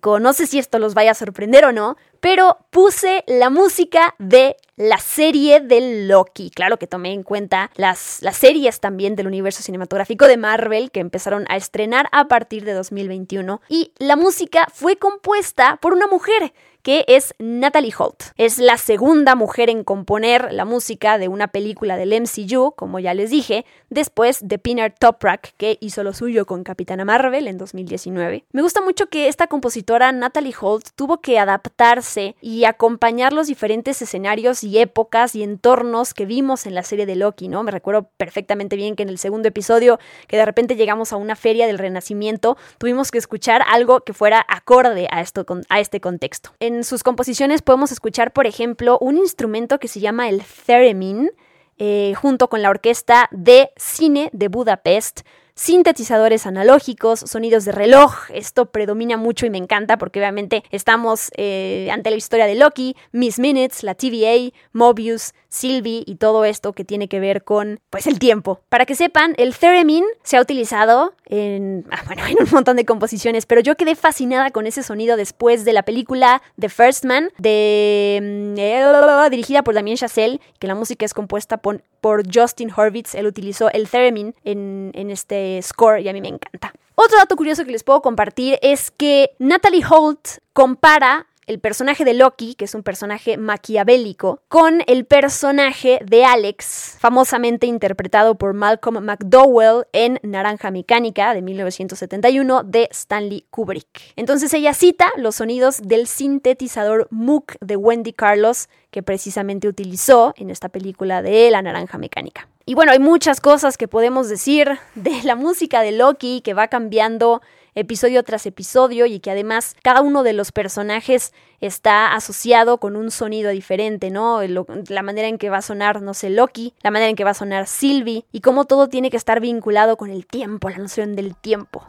5, 0.00 0.20
no 0.20 0.32
sé 0.32 0.46
si 0.46 0.58
esto 0.58 0.78
los 0.78 0.94
vaya 0.94 1.12
a 1.12 1.14
sorprender 1.14 1.64
o 1.64 1.72
no, 1.72 1.96
pero 2.20 2.58
puse 2.70 3.24
la 3.26 3.50
música 3.50 4.14
de 4.18 4.56
la 4.76 4.98
serie 4.98 5.60
de 5.60 6.06
Loki. 6.06 6.50
Claro 6.50 6.78
que 6.78 6.86
tomé 6.86 7.12
en 7.12 7.22
cuenta 7.22 7.70
las, 7.76 8.22
las 8.22 8.36
series 8.36 8.80
también 8.80 9.14
del 9.16 9.26
universo 9.26 9.62
cinematográfico 9.62 10.26
de 10.26 10.36
Marvel 10.36 10.90
que 10.90 11.00
empezaron 11.00 11.44
a 11.48 11.56
estrenar 11.56 12.08
a 12.12 12.28
partir 12.28 12.64
de 12.64 12.72
2021 12.72 13.60
y 13.68 13.92
la 13.98 14.16
música 14.16 14.66
fue 14.72 14.96
compuesta 14.96 15.78
por 15.80 15.92
una 15.92 16.06
mujer 16.06 16.52
que 16.82 17.04
es 17.08 17.34
Natalie 17.38 17.92
Holt. 17.96 18.22
Es 18.36 18.58
la 18.58 18.76
segunda 18.76 19.34
mujer 19.34 19.70
en 19.70 19.84
componer 19.84 20.52
la 20.52 20.64
música 20.64 21.18
de 21.18 21.28
una 21.28 21.48
película 21.48 21.96
del 21.96 22.12
MCU, 22.20 22.72
como 22.76 22.98
ya 22.98 23.14
les 23.14 23.30
dije, 23.30 23.64
después 23.88 24.46
de 24.46 24.58
Pinar 24.58 24.94
Toprak, 24.98 25.54
que 25.56 25.78
hizo 25.80 26.02
lo 26.02 26.12
suyo 26.12 26.46
con 26.46 26.64
Capitana 26.64 27.04
Marvel 27.04 27.46
en 27.48 27.58
2019. 27.58 28.44
Me 28.52 28.62
gusta 28.62 28.80
mucho 28.80 29.08
que 29.08 29.28
esta 29.28 29.46
compositora 29.46 30.12
Natalie 30.12 30.54
Holt 30.60 30.88
tuvo 30.94 31.20
que 31.20 31.38
adaptarse 31.38 32.36
y 32.40 32.64
acompañar 32.64 33.32
los 33.32 33.46
diferentes 33.46 34.00
escenarios 34.02 34.64
y 34.64 34.78
épocas 34.78 35.34
y 35.34 35.42
entornos 35.42 36.14
que 36.14 36.26
vimos 36.26 36.66
en 36.66 36.74
la 36.74 36.82
serie 36.82 37.06
de 37.06 37.16
Loki, 37.16 37.48
¿no? 37.48 37.62
Me 37.62 37.70
recuerdo 37.70 38.10
perfectamente 38.16 38.76
bien 38.76 38.96
que 38.96 39.02
en 39.02 39.08
el 39.08 39.18
segundo 39.18 39.48
episodio, 39.48 39.98
que 40.28 40.36
de 40.36 40.44
repente 40.44 40.76
llegamos 40.76 41.12
a 41.12 41.16
una 41.16 41.36
feria 41.36 41.66
del 41.66 41.78
Renacimiento, 41.78 42.56
tuvimos 42.78 43.10
que 43.10 43.18
escuchar 43.18 43.62
algo 43.68 44.00
que 44.00 44.12
fuera 44.12 44.44
acorde 44.48 45.08
a, 45.10 45.20
esto, 45.20 45.44
a 45.68 45.80
este 45.80 46.00
contexto. 46.00 46.50
Sus 46.82 47.02
composiciones 47.02 47.62
podemos 47.62 47.92
escuchar, 47.92 48.32
por 48.32 48.46
ejemplo, 48.46 48.98
un 49.00 49.16
instrumento 49.16 49.78
que 49.78 49.88
se 49.88 50.00
llama 50.00 50.28
el 50.28 50.42
theremin, 50.66 51.30
eh, 51.78 52.14
junto 52.16 52.48
con 52.48 52.62
la 52.62 52.70
orquesta 52.70 53.28
de 53.30 53.70
cine 53.76 54.30
de 54.32 54.48
Budapest, 54.48 55.20
sintetizadores 55.60 56.46
analógicos, 56.46 57.20
sonidos 57.20 57.66
de 57.66 57.72
reloj. 57.72 58.14
Esto 58.32 58.70
predomina 58.70 59.18
mucho 59.18 59.44
y 59.44 59.50
me 59.50 59.58
encanta 59.58 59.98
porque 59.98 60.18
obviamente 60.18 60.64
estamos 60.70 61.30
eh, 61.36 61.90
ante 61.92 62.08
la 62.08 62.16
historia 62.16 62.46
de 62.46 62.54
Loki, 62.54 62.96
Miss 63.12 63.38
Minutes, 63.38 63.82
la 63.82 63.94
TVA, 63.94 64.56
Mobius, 64.72 65.34
Sylvie 65.48 66.02
y 66.06 66.14
todo 66.14 66.46
esto 66.46 66.72
que 66.72 66.84
tiene 66.86 67.08
que 67.08 67.20
ver 67.20 67.44
con 67.44 67.80
pues 67.90 68.06
el 68.06 68.18
tiempo. 68.18 68.62
Para 68.70 68.86
que 68.86 68.94
sepan, 68.94 69.34
el 69.36 69.54
theremin 69.54 70.04
se 70.22 70.38
ha 70.38 70.40
utilizado 70.40 71.12
en, 71.26 71.84
ah, 71.90 72.04
bueno, 72.06 72.24
en 72.24 72.42
un 72.42 72.48
montón 72.50 72.76
de 72.76 72.86
composiciones, 72.86 73.44
pero 73.44 73.60
yo 73.60 73.76
quedé 73.76 73.96
fascinada 73.96 74.52
con 74.52 74.66
ese 74.66 74.82
sonido 74.82 75.18
después 75.18 75.66
de 75.66 75.74
la 75.74 75.82
película 75.82 76.40
The 76.58 76.70
First 76.70 77.04
Man, 77.04 77.28
de, 77.36 78.18
mm, 78.22 78.58
eh, 78.58 79.30
dirigida 79.30 79.62
por 79.62 79.74
Damien 79.74 79.98
Chazelle, 79.98 80.40
que 80.58 80.66
la 80.66 80.74
música 80.74 81.04
es 81.04 81.12
compuesta 81.12 81.58
por, 81.58 81.82
por 82.00 82.22
Justin 82.32 82.72
Horvitz. 82.74 83.14
Él 83.14 83.26
utilizó 83.26 83.70
el 83.70 83.88
theremin 83.88 84.34
en, 84.44 84.92
en 84.94 85.10
este 85.10 85.49
score 85.62 86.00
y 86.00 86.08
a 86.08 86.12
mí 86.12 86.20
me 86.20 86.28
encanta. 86.28 86.72
Otro 86.94 87.16
dato 87.16 87.34
curioso 87.36 87.64
que 87.64 87.72
les 87.72 87.82
puedo 87.82 88.02
compartir 88.02 88.58
es 88.62 88.90
que 88.90 89.30
Natalie 89.38 89.84
Holt 89.88 90.38
compara 90.52 91.26
el 91.50 91.58
personaje 91.58 92.04
de 92.04 92.14
Loki, 92.14 92.54
que 92.54 92.64
es 92.64 92.76
un 92.76 92.84
personaje 92.84 93.36
maquiavélico, 93.36 94.40
con 94.46 94.84
el 94.86 95.04
personaje 95.04 95.98
de 96.04 96.24
Alex, 96.24 96.96
famosamente 97.00 97.66
interpretado 97.66 98.36
por 98.36 98.54
Malcolm 98.54 99.04
McDowell 99.04 99.84
en 99.92 100.20
Naranja 100.22 100.70
Mecánica 100.70 101.34
de 101.34 101.42
1971 101.42 102.62
de 102.62 102.88
Stanley 102.92 103.46
Kubrick. 103.50 104.12
Entonces 104.14 104.54
ella 104.54 104.74
cita 104.74 105.10
los 105.16 105.34
sonidos 105.34 105.80
del 105.82 106.06
sintetizador 106.06 107.08
Moog 107.10 107.58
de 107.60 107.74
Wendy 107.74 108.12
Carlos 108.12 108.68
que 108.92 109.02
precisamente 109.02 109.66
utilizó 109.66 110.34
en 110.36 110.50
esta 110.50 110.68
película 110.68 111.20
de 111.20 111.50
La 111.50 111.62
Naranja 111.62 111.98
Mecánica. 111.98 112.48
Y 112.64 112.74
bueno, 112.74 112.92
hay 112.92 113.00
muchas 113.00 113.40
cosas 113.40 113.76
que 113.76 113.88
podemos 113.88 114.28
decir 114.28 114.78
de 114.94 115.24
la 115.24 115.34
música 115.34 115.82
de 115.82 115.90
Loki 115.90 116.42
que 116.42 116.54
va 116.54 116.68
cambiando 116.68 117.42
episodio 117.74 118.22
tras 118.22 118.46
episodio 118.46 119.06
y 119.06 119.20
que 119.20 119.30
además 119.30 119.76
cada 119.82 120.00
uno 120.00 120.22
de 120.22 120.32
los 120.32 120.52
personajes 120.52 121.32
está 121.60 122.14
asociado 122.14 122.78
con 122.78 122.96
un 122.96 123.10
sonido 123.10 123.50
diferente, 123.50 124.10
¿no? 124.10 124.40
la 124.42 125.02
manera 125.02 125.28
en 125.28 125.38
que 125.38 125.50
va 125.50 125.58
a 125.58 125.62
sonar, 125.62 126.02
no 126.02 126.14
sé, 126.14 126.30
Loki, 126.30 126.74
la 126.82 126.90
manera 126.90 127.10
en 127.10 127.16
que 127.16 127.24
va 127.24 127.30
a 127.30 127.34
sonar 127.34 127.66
Sylvie 127.66 128.24
y 128.32 128.40
cómo 128.40 128.64
todo 128.64 128.88
tiene 128.88 129.10
que 129.10 129.16
estar 129.16 129.40
vinculado 129.40 129.96
con 129.96 130.10
el 130.10 130.26
tiempo, 130.26 130.70
la 130.70 130.78
noción 130.78 131.16
del 131.16 131.36
tiempo. 131.36 131.84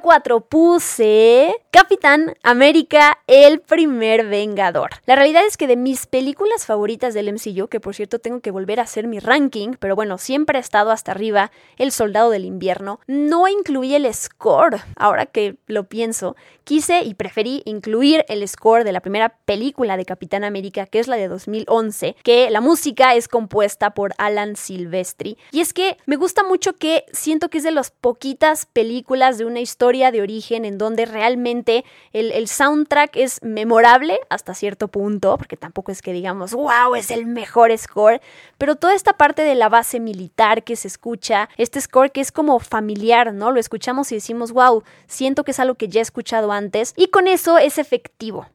Número 0.00 0.02
4 0.02 0.40
puse 0.40 1.54
Capitán 1.70 2.34
América, 2.42 3.18
el 3.26 3.60
primer 3.60 4.26
Vengador. 4.26 4.90
La 5.06 5.14
realidad 5.14 5.42
es 5.46 5.56
que 5.56 5.66
de 5.66 5.76
mis 5.76 6.06
películas 6.06 6.66
favoritas 6.66 7.14
del 7.14 7.32
MCU, 7.32 7.68
que 7.68 7.80
por 7.80 7.94
cierto 7.94 8.18
tengo 8.18 8.40
que 8.40 8.50
volver 8.50 8.80
a 8.80 8.84
hacer 8.84 9.06
mi 9.06 9.18
ranking, 9.18 9.74
pero 9.78 9.94
bueno, 9.94 10.18
siempre 10.18 10.58
ha 10.58 10.60
estado 10.60 10.90
hasta 10.90 11.12
arriba 11.12 11.52
El 11.76 11.92
Soldado 11.92 12.30
del 12.30 12.44
Invierno, 12.44 13.00
no 13.06 13.46
incluí 13.46 13.94
el 13.94 14.12
score. 14.12 14.80
Ahora 14.96 15.26
que 15.26 15.56
lo 15.66 15.84
pienso, 15.84 16.34
quise 16.64 17.02
y 17.02 17.14
preferí 17.14 17.62
incluir 17.64 18.24
el 18.28 18.46
score 18.48 18.84
de 18.84 18.92
la 18.92 19.00
primera 19.00 19.30
película 19.44 19.96
de 19.96 20.04
Capitán 20.04 20.44
América, 20.44 20.86
que 20.86 20.98
es 20.98 21.08
la 21.08 21.16
de 21.16 21.28
2011, 21.28 22.16
que 22.22 22.50
la 22.50 22.60
música 22.60 23.14
es 23.14 23.28
compuesta 23.28 23.90
por 23.90 24.12
Alan 24.18 24.56
Silvestri. 24.56 25.38
Y 25.52 25.60
es 25.60 25.72
que 25.72 25.96
me 26.06 26.16
gusta 26.16 26.42
mucho 26.42 26.74
que 26.74 27.04
siento 27.12 27.48
que 27.48 27.58
es 27.58 27.64
de 27.64 27.70
las 27.70 27.90
poquitas 27.90 28.66
películas 28.66 29.38
de 29.38 29.44
una 29.44 29.60
historia 29.60 29.89
de 29.90 30.22
origen 30.22 30.64
en 30.64 30.78
donde 30.78 31.04
realmente 31.04 31.84
el, 32.12 32.46
soundtrack 32.46 33.16
es 33.16 33.42
memorable 33.42 34.20
hasta 34.28 34.54
cierto 34.54 34.86
punto, 34.88 35.36
porque 35.36 35.56
tampoco 35.56 35.90
es 35.90 36.00
que 36.00 36.12
digamos, 36.12 36.54
wow, 36.54 36.94
es 36.94 37.10
el 37.10 37.26
mejor 37.26 37.76
score, 37.76 38.20
pero 38.56 38.76
toda 38.76 38.94
esta 38.94 39.14
parte 39.14 39.42
de 39.42 39.56
la 39.56 39.68
base 39.68 39.98
militar 39.98 40.62
que 40.62 40.76
se 40.76 40.86
escucha, 40.86 41.48
este 41.56 41.80
score 41.80 42.12
que 42.12 42.20
es 42.20 42.30
como 42.30 42.60
familiar, 42.60 43.34
¿no? 43.34 43.50
Lo 43.50 43.58
escuchamos 43.58 44.12
y 44.12 44.14
decimos, 44.14 44.52
wow, 44.52 44.84
siento 45.08 45.42
que 45.42 45.50
es 45.50 45.58
algo 45.58 45.74
que 45.74 45.88
ya 45.88 46.00
he 46.00 46.02
escuchado 46.02 46.52
antes, 46.52 46.94
y 46.96 47.08
con 47.08 47.26
eso 47.26 47.58
es 47.58 47.78
efectivo. 47.78 48.46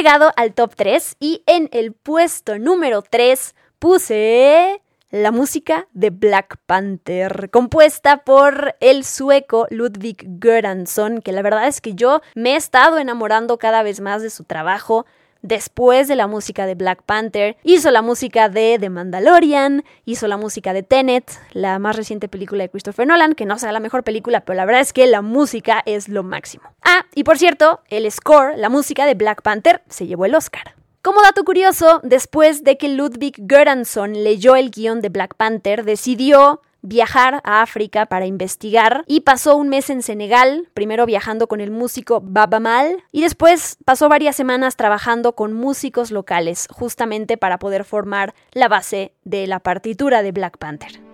Llegado 0.00 0.32
al 0.36 0.54
top 0.54 0.74
3 0.76 1.16
y 1.20 1.42
en 1.44 1.68
el 1.72 1.92
puesto 1.92 2.58
número 2.58 3.02
3 3.02 3.54
puse 3.78 4.80
la 5.10 5.30
música 5.30 5.88
de 5.92 6.08
Black 6.08 6.56
Panther, 6.64 7.50
compuesta 7.50 8.24
por 8.24 8.76
el 8.80 9.04
sueco 9.04 9.66
Ludwig 9.68 10.40
Göransson, 10.40 11.20
que 11.20 11.32
la 11.32 11.42
verdad 11.42 11.66
es 11.66 11.82
que 11.82 11.92
yo 11.92 12.22
me 12.34 12.52
he 12.54 12.56
estado 12.56 12.96
enamorando 12.96 13.58
cada 13.58 13.82
vez 13.82 14.00
más 14.00 14.22
de 14.22 14.30
su 14.30 14.44
trabajo 14.44 15.04
después 15.42 16.08
de 16.08 16.16
la 16.16 16.26
música 16.26 16.66
de 16.66 16.74
Black 16.74 17.02
Panther, 17.02 17.56
hizo 17.62 17.90
la 17.90 18.02
música 18.02 18.48
de 18.48 18.76
The 18.80 18.90
Mandalorian, 18.90 19.84
hizo 20.04 20.26
la 20.28 20.36
música 20.36 20.72
de 20.72 20.82
Tenet, 20.82 21.30
la 21.52 21.78
más 21.78 21.96
reciente 21.96 22.28
película 22.28 22.64
de 22.64 22.68
Christopher 22.68 23.06
Nolan, 23.06 23.34
que 23.34 23.46
no 23.46 23.58
será 23.58 23.72
la 23.72 23.80
mejor 23.80 24.04
película, 24.04 24.40
pero 24.40 24.56
la 24.56 24.64
verdad 24.64 24.82
es 24.82 24.92
que 24.92 25.06
la 25.06 25.22
música 25.22 25.82
es 25.86 26.08
lo 26.08 26.22
máximo. 26.22 26.64
Ah, 26.82 27.06
y 27.14 27.24
por 27.24 27.38
cierto, 27.38 27.80
el 27.88 28.10
score, 28.10 28.56
la 28.56 28.68
música 28.68 29.06
de 29.06 29.14
Black 29.14 29.42
Panther, 29.42 29.82
se 29.88 30.06
llevó 30.06 30.24
el 30.24 30.34
Oscar. 30.34 30.74
Como 31.02 31.22
dato 31.22 31.44
curioso, 31.44 32.00
después 32.02 32.62
de 32.62 32.76
que 32.76 32.90
Ludwig 32.90 33.34
Göransson 33.38 34.12
leyó 34.22 34.54
el 34.54 34.70
guion 34.70 35.00
de 35.00 35.08
Black 35.08 35.34
Panther, 35.34 35.84
decidió 35.84 36.60
viajar 36.82 37.40
a 37.44 37.62
África 37.62 38.06
para 38.06 38.26
investigar 38.26 39.04
y 39.06 39.20
pasó 39.20 39.56
un 39.56 39.68
mes 39.68 39.90
en 39.90 40.02
Senegal, 40.02 40.68
primero 40.74 41.06
viajando 41.06 41.46
con 41.46 41.60
el 41.60 41.70
músico 41.70 42.20
Baba 42.22 42.60
Mal 42.60 43.02
y 43.12 43.22
después 43.22 43.76
pasó 43.84 44.08
varias 44.08 44.36
semanas 44.36 44.76
trabajando 44.76 45.34
con 45.34 45.52
músicos 45.52 46.10
locales, 46.10 46.68
justamente 46.70 47.36
para 47.36 47.58
poder 47.58 47.84
formar 47.84 48.34
la 48.52 48.68
base 48.68 49.12
de 49.24 49.46
la 49.46 49.60
partitura 49.60 50.22
de 50.22 50.32
Black 50.32 50.58
Panther. 50.58 51.09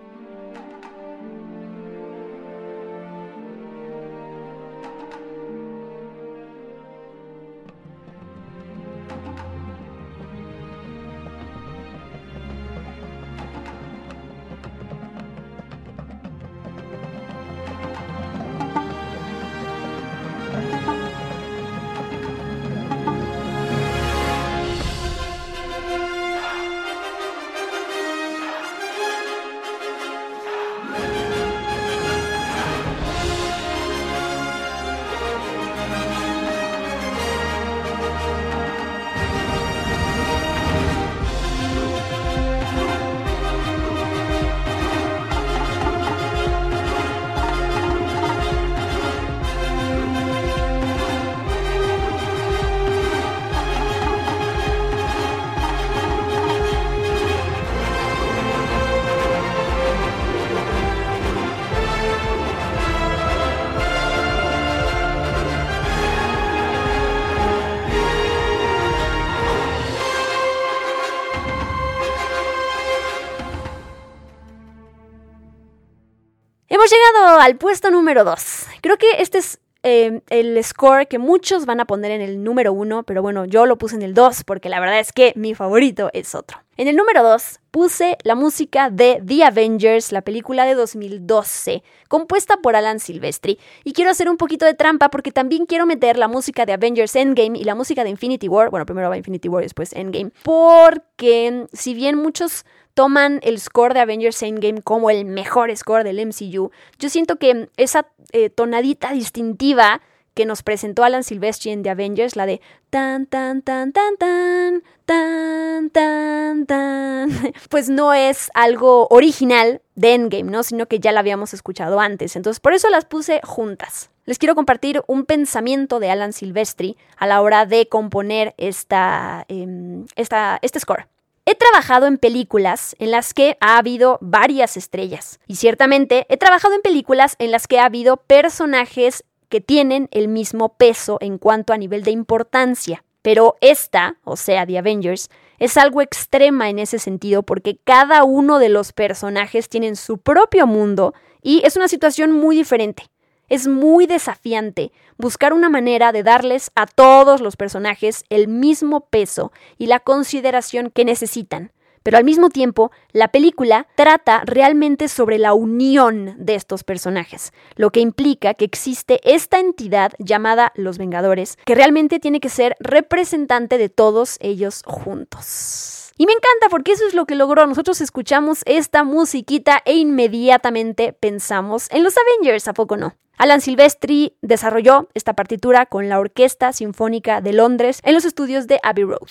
Llegado 76.85 77.39
al 77.39 77.57
puesto 77.57 77.91
número 77.91 78.23
2. 78.23 78.67
Creo 78.81 78.97
que 78.97 79.07
este 79.19 79.39
es 79.39 79.59
eh, 79.83 80.21
el 80.29 80.63
score 80.63 81.07
que 81.07 81.17
muchos 81.17 81.65
van 81.65 81.79
a 81.79 81.85
poner 81.85 82.11
en 82.11 82.21
el 82.21 82.43
número 82.43 82.73
1, 82.73 83.03
pero 83.03 83.21
bueno, 83.21 83.45
yo 83.45 83.65
lo 83.65 83.77
puse 83.77 83.95
en 83.95 84.01
el 84.01 84.13
2 84.13 84.43
porque 84.43 84.69
la 84.69 84.79
verdad 84.79 84.99
es 84.99 85.13
que 85.13 85.33
mi 85.35 85.55
favorito 85.55 86.09
es 86.13 86.35
otro. 86.35 86.59
En 86.79 86.87
el 86.87 86.95
número 86.95 87.23
2 87.23 87.59
puse 87.71 88.19
la 88.23 88.35
música 88.35 88.91
de 88.91 89.19
The 89.25 89.43
Avengers, 89.45 90.11
la 90.11 90.21
película 90.21 90.63
de 90.63 90.75
2012, 90.75 91.81
compuesta 92.07 92.57
por 92.57 92.75
Alan 92.75 92.99
Silvestri. 92.99 93.57
Y 93.83 93.93
quiero 93.93 94.11
hacer 94.11 94.29
un 94.29 94.37
poquito 94.37 94.63
de 94.63 94.75
trampa 94.75 95.09
porque 95.09 95.31
también 95.31 95.65
quiero 95.65 95.87
meter 95.87 96.19
la 96.19 96.27
música 96.27 96.67
de 96.67 96.73
Avengers 96.73 97.15
Endgame 97.15 97.57
y 97.57 97.63
la 97.63 97.73
música 97.73 98.03
de 98.03 98.11
Infinity 98.11 98.47
War. 98.47 98.69
Bueno, 98.69 98.85
primero 98.85 99.09
va 99.09 99.17
Infinity 99.17 99.49
War 99.49 99.63
y 99.63 99.65
después 99.65 99.91
Endgame. 99.91 100.29
Porque 100.43 101.65
si 101.73 101.95
bien 101.95 102.15
muchos 102.15 102.63
toman 102.93 103.39
el 103.41 103.59
score 103.59 103.95
de 103.95 104.01
Avengers 104.01 104.43
Endgame 104.43 104.83
como 104.83 105.09
el 105.09 105.25
mejor 105.25 105.75
score 105.75 106.03
del 106.03 106.23
MCU, 106.23 106.69
yo 106.99 107.09
siento 107.09 107.37
que 107.37 107.69
esa 107.77 108.07
eh, 108.33 108.51
tonadita 108.51 109.13
distintiva 109.13 110.01
que 110.37 110.45
nos 110.45 110.61
presentó 110.61 111.03
Alan 111.03 111.23
Silvestri 111.23 111.71
en 111.71 111.81
The 111.81 111.89
Avengers, 111.89 112.35
la 112.35 112.45
de 112.45 112.61
tan 112.91 113.25
tan 113.25 113.63
tan 113.63 113.91
tan 113.91 114.15
tan 114.15 114.83
tan 115.03 115.89
tan 115.89 116.65
tan, 116.67 117.53
pues 117.69 117.89
no 117.89 118.13
es 118.13 118.51
algo 118.53 119.07
original 119.09 119.81
de 119.95 120.13
Endgame, 120.13 120.51
¿no? 120.51 120.61
Sino 120.61 120.85
que 120.85 120.99
ya 120.99 121.11
la 121.11 121.21
habíamos 121.21 121.55
escuchado 121.55 121.99
antes. 121.99 122.35
Entonces, 122.35 122.59
por 122.59 122.73
eso 122.73 122.87
las 122.89 123.05
puse 123.05 123.41
juntas. 123.43 124.11
Les 124.25 124.37
quiero 124.37 124.53
compartir 124.53 125.01
un 125.07 125.25
pensamiento 125.25 125.99
de 125.99 126.11
Alan 126.11 126.33
Silvestri 126.33 126.97
a 127.17 127.25
la 127.25 127.41
hora 127.41 127.65
de 127.65 127.87
componer 127.87 128.53
esta, 128.57 129.43
em, 129.47 130.05
esta, 130.15 130.59
este 130.61 130.79
score. 130.79 131.07
He 131.47 131.55
trabajado 131.55 132.05
en 132.05 132.19
películas 132.19 132.95
en 132.99 133.09
las 133.09 133.33
que 133.33 133.57
ha 133.59 133.77
habido 133.77 134.19
varias 134.21 134.77
estrellas 134.77 135.39
y 135.47 135.55
ciertamente 135.55 136.27
he 136.29 136.37
trabajado 136.37 136.75
en 136.75 136.81
películas 136.81 137.37
en 137.39 137.49
las 137.51 137.67
que 137.67 137.79
ha 137.79 137.85
habido 137.85 138.17
personajes 138.17 139.23
que 139.49 139.61
tienen 139.61 140.09
el 140.11 140.27
mismo 140.27 140.75
peso 140.77 141.17
en 141.21 141.37
cuanto 141.37 141.73
a 141.73 141.77
nivel 141.77 142.03
de 142.03 142.11
importancia. 142.11 143.03
Pero 143.21 143.55
esta, 143.61 144.17
o 144.23 144.37
sea, 144.37 144.65
The 144.65 144.77
Avengers, 144.77 145.29
es 145.59 145.77
algo 145.77 146.01
extrema 146.01 146.69
en 146.69 146.79
ese 146.79 146.99
sentido 146.99 147.43
porque 147.43 147.77
cada 147.83 148.23
uno 148.23 148.59
de 148.59 148.69
los 148.69 148.93
personajes 148.93 149.69
tienen 149.69 149.95
su 149.95 150.17
propio 150.19 150.67
mundo 150.67 151.13
Y 151.41 151.61
es 151.65 151.77
una 151.77 151.87
situación 151.87 152.31
muy 152.31 152.55
diferente. 152.55 153.03
Es 153.49 153.67
muy 153.67 154.05
desafiante 154.07 154.91
buscar 155.17 155.53
una 155.53 155.69
manera 155.69 156.11
de 156.11 156.23
darles 156.23 156.71
a 156.75 156.85
todos 156.85 157.39
los 157.39 157.55
personajes 157.55 158.25
el 158.29 158.47
mismo 158.47 159.01
peso 159.01 159.53
y 159.77 159.87
la 159.87 159.99
consideración 159.99 160.91
que 160.91 161.05
necesitan. 161.05 161.71
Pero 162.07 162.19
al 162.19 162.23
mismo 162.23 162.49
tiempo, 162.49 162.89
la 163.11 163.27
película 163.33 163.85
trata 163.95 164.41
realmente 164.45 165.09
sobre 165.09 165.37
la 165.37 165.53
unión 165.53 166.35
de 166.37 166.55
estos 166.55 166.85
personajes, 166.85 167.51
lo 167.75 167.89
que 167.89 167.99
implica 167.99 168.53
que 168.53 168.63
existe 168.63 169.19
esta 169.25 169.59
entidad 169.59 170.13
llamada 170.17 170.71
los 170.75 170.97
Vengadores, 170.97 171.57
que 171.65 171.75
realmente 171.75 172.21
tiene 172.21 172.39
que 172.39 172.47
ser 172.47 172.77
representante 172.79 173.77
de 173.77 173.89
todos 173.89 174.37
ellos 174.39 174.83
juntos. 174.85 176.13
Y 176.17 176.27
me 176.27 176.31
encanta 176.31 176.69
porque 176.69 176.93
eso 176.93 177.05
es 177.05 177.13
lo 177.13 177.25
que 177.25 177.35
logró. 177.35 177.67
Nosotros 177.67 177.99
escuchamos 177.99 178.61
esta 178.63 179.03
musiquita 179.03 179.81
e 179.83 179.95
inmediatamente 179.95 181.11
pensamos 181.11 181.87
en 181.91 182.05
los 182.05 182.15
Avengers, 182.17 182.69
¿a 182.69 182.73
poco 182.73 182.95
no? 182.95 183.17
Alan 183.37 183.59
Silvestri 183.59 184.37
desarrolló 184.41 185.09
esta 185.13 185.33
partitura 185.33 185.85
con 185.85 186.07
la 186.07 186.21
Orquesta 186.21 186.71
Sinfónica 186.71 187.41
de 187.41 187.51
Londres 187.51 187.99
en 188.05 188.13
los 188.13 188.23
estudios 188.23 188.65
de 188.67 188.79
Abbey 188.81 189.03
Road. 189.03 189.27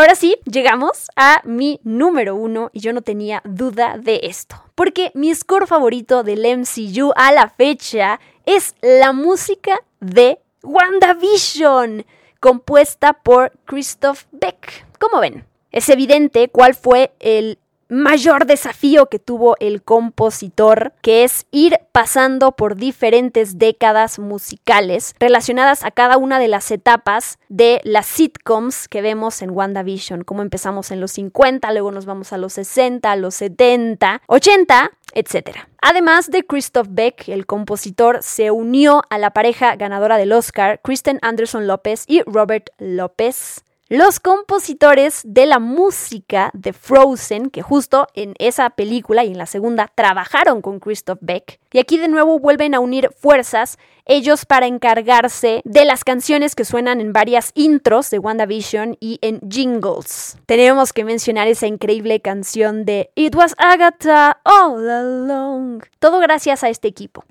Ahora 0.00 0.14
sí, 0.14 0.38
llegamos 0.50 1.10
a 1.14 1.42
mi 1.44 1.78
número 1.84 2.34
uno 2.34 2.70
y 2.72 2.80
yo 2.80 2.92
no 2.92 3.02
tenía 3.02 3.42
duda 3.44 3.98
de 3.98 4.20
esto. 4.24 4.56
Porque 4.74 5.10
mi 5.14 5.34
score 5.34 5.66
favorito 5.66 6.22
del 6.22 6.40
MCU 6.40 7.12
a 7.16 7.32
la 7.32 7.50
fecha 7.50 8.18
es 8.46 8.74
la 8.80 9.12
música 9.12 9.78
de 10.00 10.40
WandaVision, 10.62 12.06
compuesta 12.40 13.12
por 13.12 13.52
Christoph 13.66 14.24
Beck. 14.32 14.86
¿Cómo 14.98 15.20
ven? 15.20 15.44
Es 15.70 15.88
evidente 15.90 16.48
cuál 16.48 16.74
fue 16.74 17.12
el 17.20 17.58
mayor 17.90 18.46
desafío 18.46 19.06
que 19.06 19.18
tuvo 19.18 19.56
el 19.60 19.82
compositor, 19.82 20.94
que 21.02 21.24
es 21.24 21.46
ir 21.50 21.78
pasando 21.92 22.52
por 22.52 22.76
diferentes 22.76 23.58
décadas 23.58 24.18
musicales 24.18 25.14
relacionadas 25.18 25.84
a 25.84 25.90
cada 25.90 26.16
una 26.16 26.38
de 26.38 26.48
las 26.48 26.70
etapas 26.70 27.38
de 27.48 27.80
las 27.84 28.06
sitcoms 28.06 28.88
que 28.88 29.02
vemos 29.02 29.42
en 29.42 29.50
WandaVision, 29.50 30.24
como 30.24 30.42
empezamos 30.42 30.90
en 30.90 31.00
los 31.00 31.12
50, 31.12 31.70
luego 31.72 31.90
nos 31.90 32.06
vamos 32.06 32.32
a 32.32 32.38
los 32.38 32.52
60, 32.54 33.14
los 33.16 33.34
70, 33.34 34.22
80, 34.26 34.90
etc. 35.14 35.58
Además 35.82 36.30
de 36.30 36.44
Christoph 36.44 36.88
Beck, 36.90 37.28
el 37.28 37.46
compositor 37.46 38.22
se 38.22 38.50
unió 38.50 39.02
a 39.10 39.18
la 39.18 39.30
pareja 39.30 39.76
ganadora 39.76 40.16
del 40.16 40.32
Oscar, 40.32 40.80
Kristen 40.82 41.18
Anderson 41.22 41.66
López 41.66 42.04
y 42.06 42.22
Robert 42.22 42.70
López 42.78 43.64
los 43.90 44.20
compositores 44.20 45.22
de 45.24 45.46
la 45.46 45.58
música 45.58 46.52
de 46.54 46.72
Frozen, 46.72 47.50
que 47.50 47.60
justo 47.60 48.06
en 48.14 48.34
esa 48.38 48.70
película 48.70 49.24
y 49.24 49.32
en 49.32 49.38
la 49.38 49.46
segunda 49.46 49.90
trabajaron 49.92 50.62
con 50.62 50.78
Christoph 50.78 51.18
Beck. 51.20 51.58
Y 51.72 51.80
aquí 51.80 51.98
de 51.98 52.06
nuevo 52.06 52.38
vuelven 52.38 52.76
a 52.76 52.78
unir 52.78 53.10
fuerzas 53.18 53.78
ellos 54.04 54.46
para 54.46 54.68
encargarse 54.68 55.60
de 55.64 55.84
las 55.84 56.04
canciones 56.04 56.54
que 56.54 56.64
suenan 56.64 57.00
en 57.00 57.12
varias 57.12 57.50
intros 57.56 58.10
de 58.10 58.20
WandaVision 58.20 58.96
y 59.00 59.18
en 59.22 59.40
jingles. 59.50 60.38
Tenemos 60.46 60.92
que 60.92 61.04
mencionar 61.04 61.48
esa 61.48 61.66
increíble 61.66 62.20
canción 62.20 62.84
de 62.84 63.10
It 63.16 63.34
Was 63.34 63.56
Agatha 63.58 64.40
All 64.44 64.88
Along. 64.88 65.82
Todo 65.98 66.20
gracias 66.20 66.62
a 66.62 66.68
este 66.68 66.86
equipo. 66.86 67.24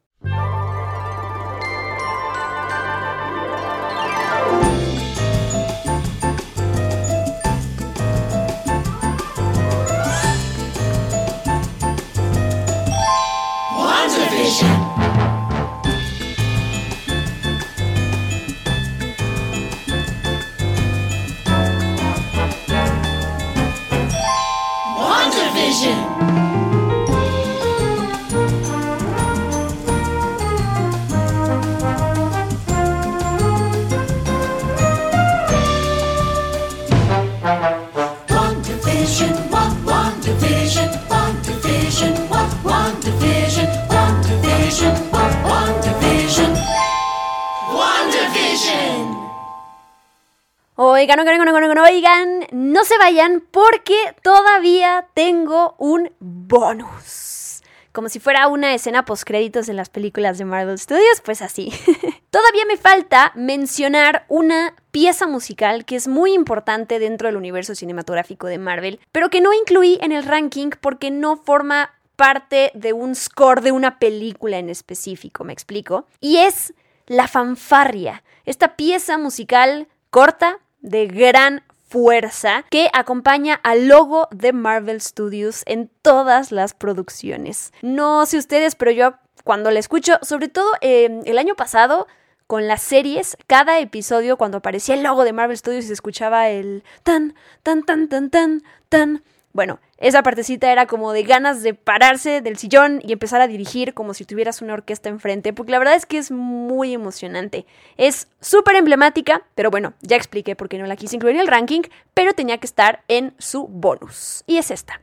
Oigan, 51.00 51.18
oigan, 51.18 51.40
oigan, 51.40 51.64
oigan, 51.64 51.78
oigan, 51.78 52.48
no 52.52 52.84
se 52.84 52.98
vayan 52.98 53.42
porque 53.52 53.96
todavía 54.22 55.08
tengo 55.14 55.74
un 55.78 56.12
bonus. 56.20 57.62
Como 57.94 58.10
si 58.10 58.20
fuera 58.20 58.50
una 58.50 58.74
escena 58.74 59.06
postcréditos 59.06 59.70
en 59.70 59.78
las 59.78 59.90
películas 59.90 60.38
de 60.38 60.44
Marvel 60.44 60.78
Studios, 60.78 61.22
pues 61.24 61.42
así. 61.42 61.72
todavía 62.32 62.66
me 62.68 62.76
falta 62.76 63.32
mencionar 63.34 64.26
una 64.28 64.76
pieza 64.92 65.26
musical 65.26 65.86
que 65.86 65.96
es 65.96 66.10
muy 66.10 66.34
importante 66.34 67.00
dentro 67.00 67.30
del 67.30 67.38
universo 67.38 67.76
cinematográfico 67.76 68.48
de 68.48 68.58
Marvel, 68.58 69.00
pero 69.14 69.30
que 69.30 69.40
no 69.40 69.54
incluí 69.54 70.00
en 70.02 70.12
el 70.12 70.26
ranking 70.26 70.72
porque 70.82 71.12
no 71.12 71.38
forma 71.38 71.94
parte 72.18 72.72
de 72.74 72.92
un 72.92 73.16
score 73.16 73.62
de 73.62 73.72
una 73.72 74.00
película 74.00 74.58
en 74.58 74.70
específico, 74.70 75.46
me 75.46 75.54
explico. 75.54 76.08
Y 76.20 76.40
es 76.40 76.74
la 77.08 77.30
fanfarria, 77.30 78.22
esta 78.44 78.76
pieza 78.76 79.18
musical 79.18 79.88
corta, 80.10 80.60
de 80.82 81.08
gran 81.08 81.64
fuerza 81.88 82.66
que 82.70 82.90
acompaña 82.94 83.60
al 83.64 83.88
logo 83.88 84.28
de 84.32 84.54
Marvel 84.54 85.02
Studios 85.02 85.64
en 85.66 85.90
todas 86.02 86.52
las 86.52 86.74
producciones. 86.74 87.74
No 87.82 88.26
sé 88.26 88.38
ustedes, 88.38 88.76
pero 88.76 88.92
yo 88.92 89.16
cuando 89.44 89.72
la 89.72 89.80
escucho, 89.80 90.20
sobre 90.22 90.48
todo 90.48 90.70
eh, 90.82 91.22
el 91.26 91.38
año 91.38 91.56
pasado, 91.56 92.08
con 92.50 92.68
las 92.68 92.82
series, 92.82 93.38
cada 93.46 93.80
episodio 93.80 94.36
cuando 94.36 94.58
aparecía 94.58 94.96
el 94.96 95.04
logo 95.04 95.24
de 95.24 95.34
Marvel 95.34 95.56
Studios 95.56 95.86
se 95.86 95.94
escuchaba 95.94 96.50
el 96.50 96.84
tan, 97.04 97.36
tan, 97.62 97.84
tan, 97.84 98.10
tan, 98.10 98.32
tan, 98.32 98.64
tan. 98.90 99.24
Bueno, 99.52 99.80
esa 99.98 100.22
partecita 100.22 100.72
era 100.72 100.86
como 100.86 101.12
de 101.12 101.24
ganas 101.24 101.64
de 101.64 101.74
pararse 101.74 102.42
del 102.42 102.58
sillón 102.58 103.02
y 103.04 103.14
empezar 103.14 103.42
a 103.42 103.48
dirigir 103.48 103.94
como 103.96 104.14
si 104.14 104.24
tuvieras 104.24 104.62
una 104.62 104.74
orquesta 104.74 105.10
enfrente, 105.10 105.54
porque 105.54 105.72
la 105.72 105.80
verdad 105.80 105.96
es 105.96 106.06
que 106.06 106.20
es 106.20 106.30
muy 106.30 106.94
emocionante. 106.94 107.66
Es 107.98 108.28
súper 108.40 108.76
emblemática, 108.76 109.42
pero 109.56 109.72
bueno, 109.72 109.94
ya 110.02 110.18
expliqué 110.18 110.56
por 110.56 110.70
qué 110.70 110.78
no 110.78 110.86
la 110.86 110.96
quise 110.96 111.16
incluir 111.16 111.36
en 111.36 111.42
el 111.42 111.48
ranking, 111.48 111.82
pero 112.14 112.34
tenía 112.34 112.60
que 112.60 112.68
estar 112.68 113.04
en 113.08 113.34
su 113.40 113.68
bonus. 113.68 114.44
Y 114.46 114.58
es 114.58 114.70
esta. 114.70 115.02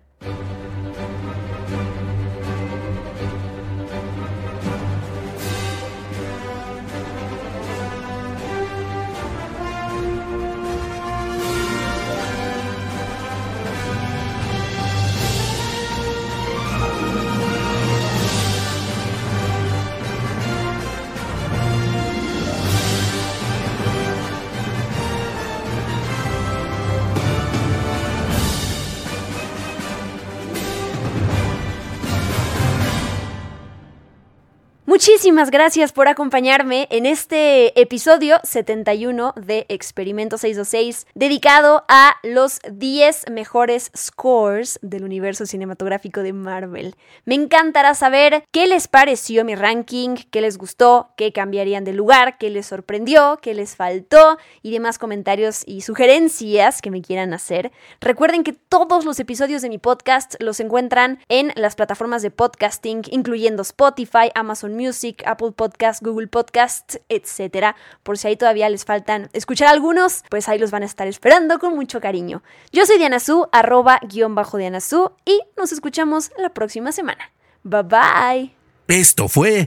Muchísimas 34.97 35.51
gracias 35.51 35.93
por 35.93 36.09
acompañarme 36.09 36.89
en 36.91 37.05
este 37.05 37.79
episodio 37.79 38.41
71 38.45 39.35
de 39.37 39.67
Experimento 39.69 40.39
626, 40.39 41.07
dedicado 41.15 41.85
a 41.87 42.15
los 42.23 42.61
10 42.73 43.29
mejores 43.31 43.91
scores 43.95 44.79
del 44.81 45.05
universo 45.05 45.45
cinematográfico 45.45 46.23
de 46.23 46.33
Marvel. 46.33 46.95
Me 47.27 47.35
encantará 47.35 47.93
saber 47.93 48.45
qué 48.53 48.67
les 48.67 48.89
pareció 48.89 49.45
mi 49.45 49.55
ranking, 49.55 50.15
qué 50.31 50.41
les 50.41 50.57
gustó, 50.57 51.11
qué 51.19 51.31
cambiarían 51.31 51.85
de 51.85 51.93
lugar, 51.93 52.39
qué 52.39 52.49
les 52.49 52.65
sorprendió, 52.65 53.39
qué 53.43 53.53
les 53.53 53.77
faltó 53.77 54.39
y 54.63 54.71
demás 54.71 54.97
comentarios 54.97 55.63
y 55.67 55.83
sugerencias 55.83 56.81
que 56.81 56.91
me 56.91 57.03
quieran 57.03 57.35
hacer. 57.35 57.71
Recuerden 58.01 58.45
que 58.45 58.55
todos 58.55 59.05
los 59.05 59.21
episodios 59.21 59.61
de 59.61 59.69
mi 59.69 59.77
podcast 59.77 60.37
los 60.41 60.59
encuentran 60.59 61.19
en 61.29 61.53
las 61.55 61.75
plataformas 61.75 62.23
de 62.23 62.31
podcasting, 62.31 63.03
incluyendo 63.11 63.61
Spotify, 63.61 64.31
Amazon 64.35 64.75
Music, 64.87 65.23
Apple 65.27 65.53
Podcast, 65.53 66.03
Google 66.03 66.29
Podcast, 66.29 66.97
etc. 67.09 67.75
Por 68.03 68.19
si 68.19 68.29
ahí 68.29 68.37
todavía 68.37 68.69
les 68.69 68.85
faltan 68.85 69.29
escuchar 69.33 69.69
algunos, 69.69 70.23
pues 70.31 70.49
ahí 70.49 70.59
los 70.59 70.71
van 70.71 70.83
a 70.83 70.87
estar 70.87 71.07
esperando 71.09 71.59
con 71.59 71.75
mucho 71.75 72.01
cariño. 72.01 72.43
Yo 72.73 72.87
soy 72.87 72.99
Diana 72.99 73.21
Su, 73.21 73.49
arroba 73.53 73.99
guion 74.09 74.35
bajo 74.35 74.59
Diana 74.59 74.81
Su, 74.81 75.13
y 75.25 75.41
nos 75.57 75.73
escuchamos 75.73 76.31
la 76.39 76.51
próxima 76.51 76.93
semana. 76.93 77.33
Bye 77.65 77.83
bye. 77.83 78.57
Esto 78.89 79.29
fue 79.29 79.67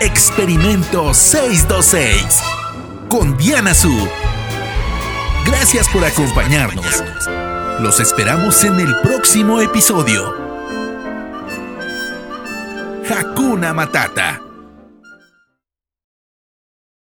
Experimento 0.00 1.14
626 1.14 2.42
con 3.08 3.36
Diana 3.38 3.72
Su. 3.72 3.92
Gracias 5.46 5.88
por 5.88 6.04
acompañarnos. 6.04 7.02
Los 7.80 8.00
esperamos 8.00 8.62
en 8.64 8.80
el 8.80 8.94
próximo 9.00 9.60
episodio. 9.60 10.41
Hakuna 13.12 13.74
Matata. 13.74 14.51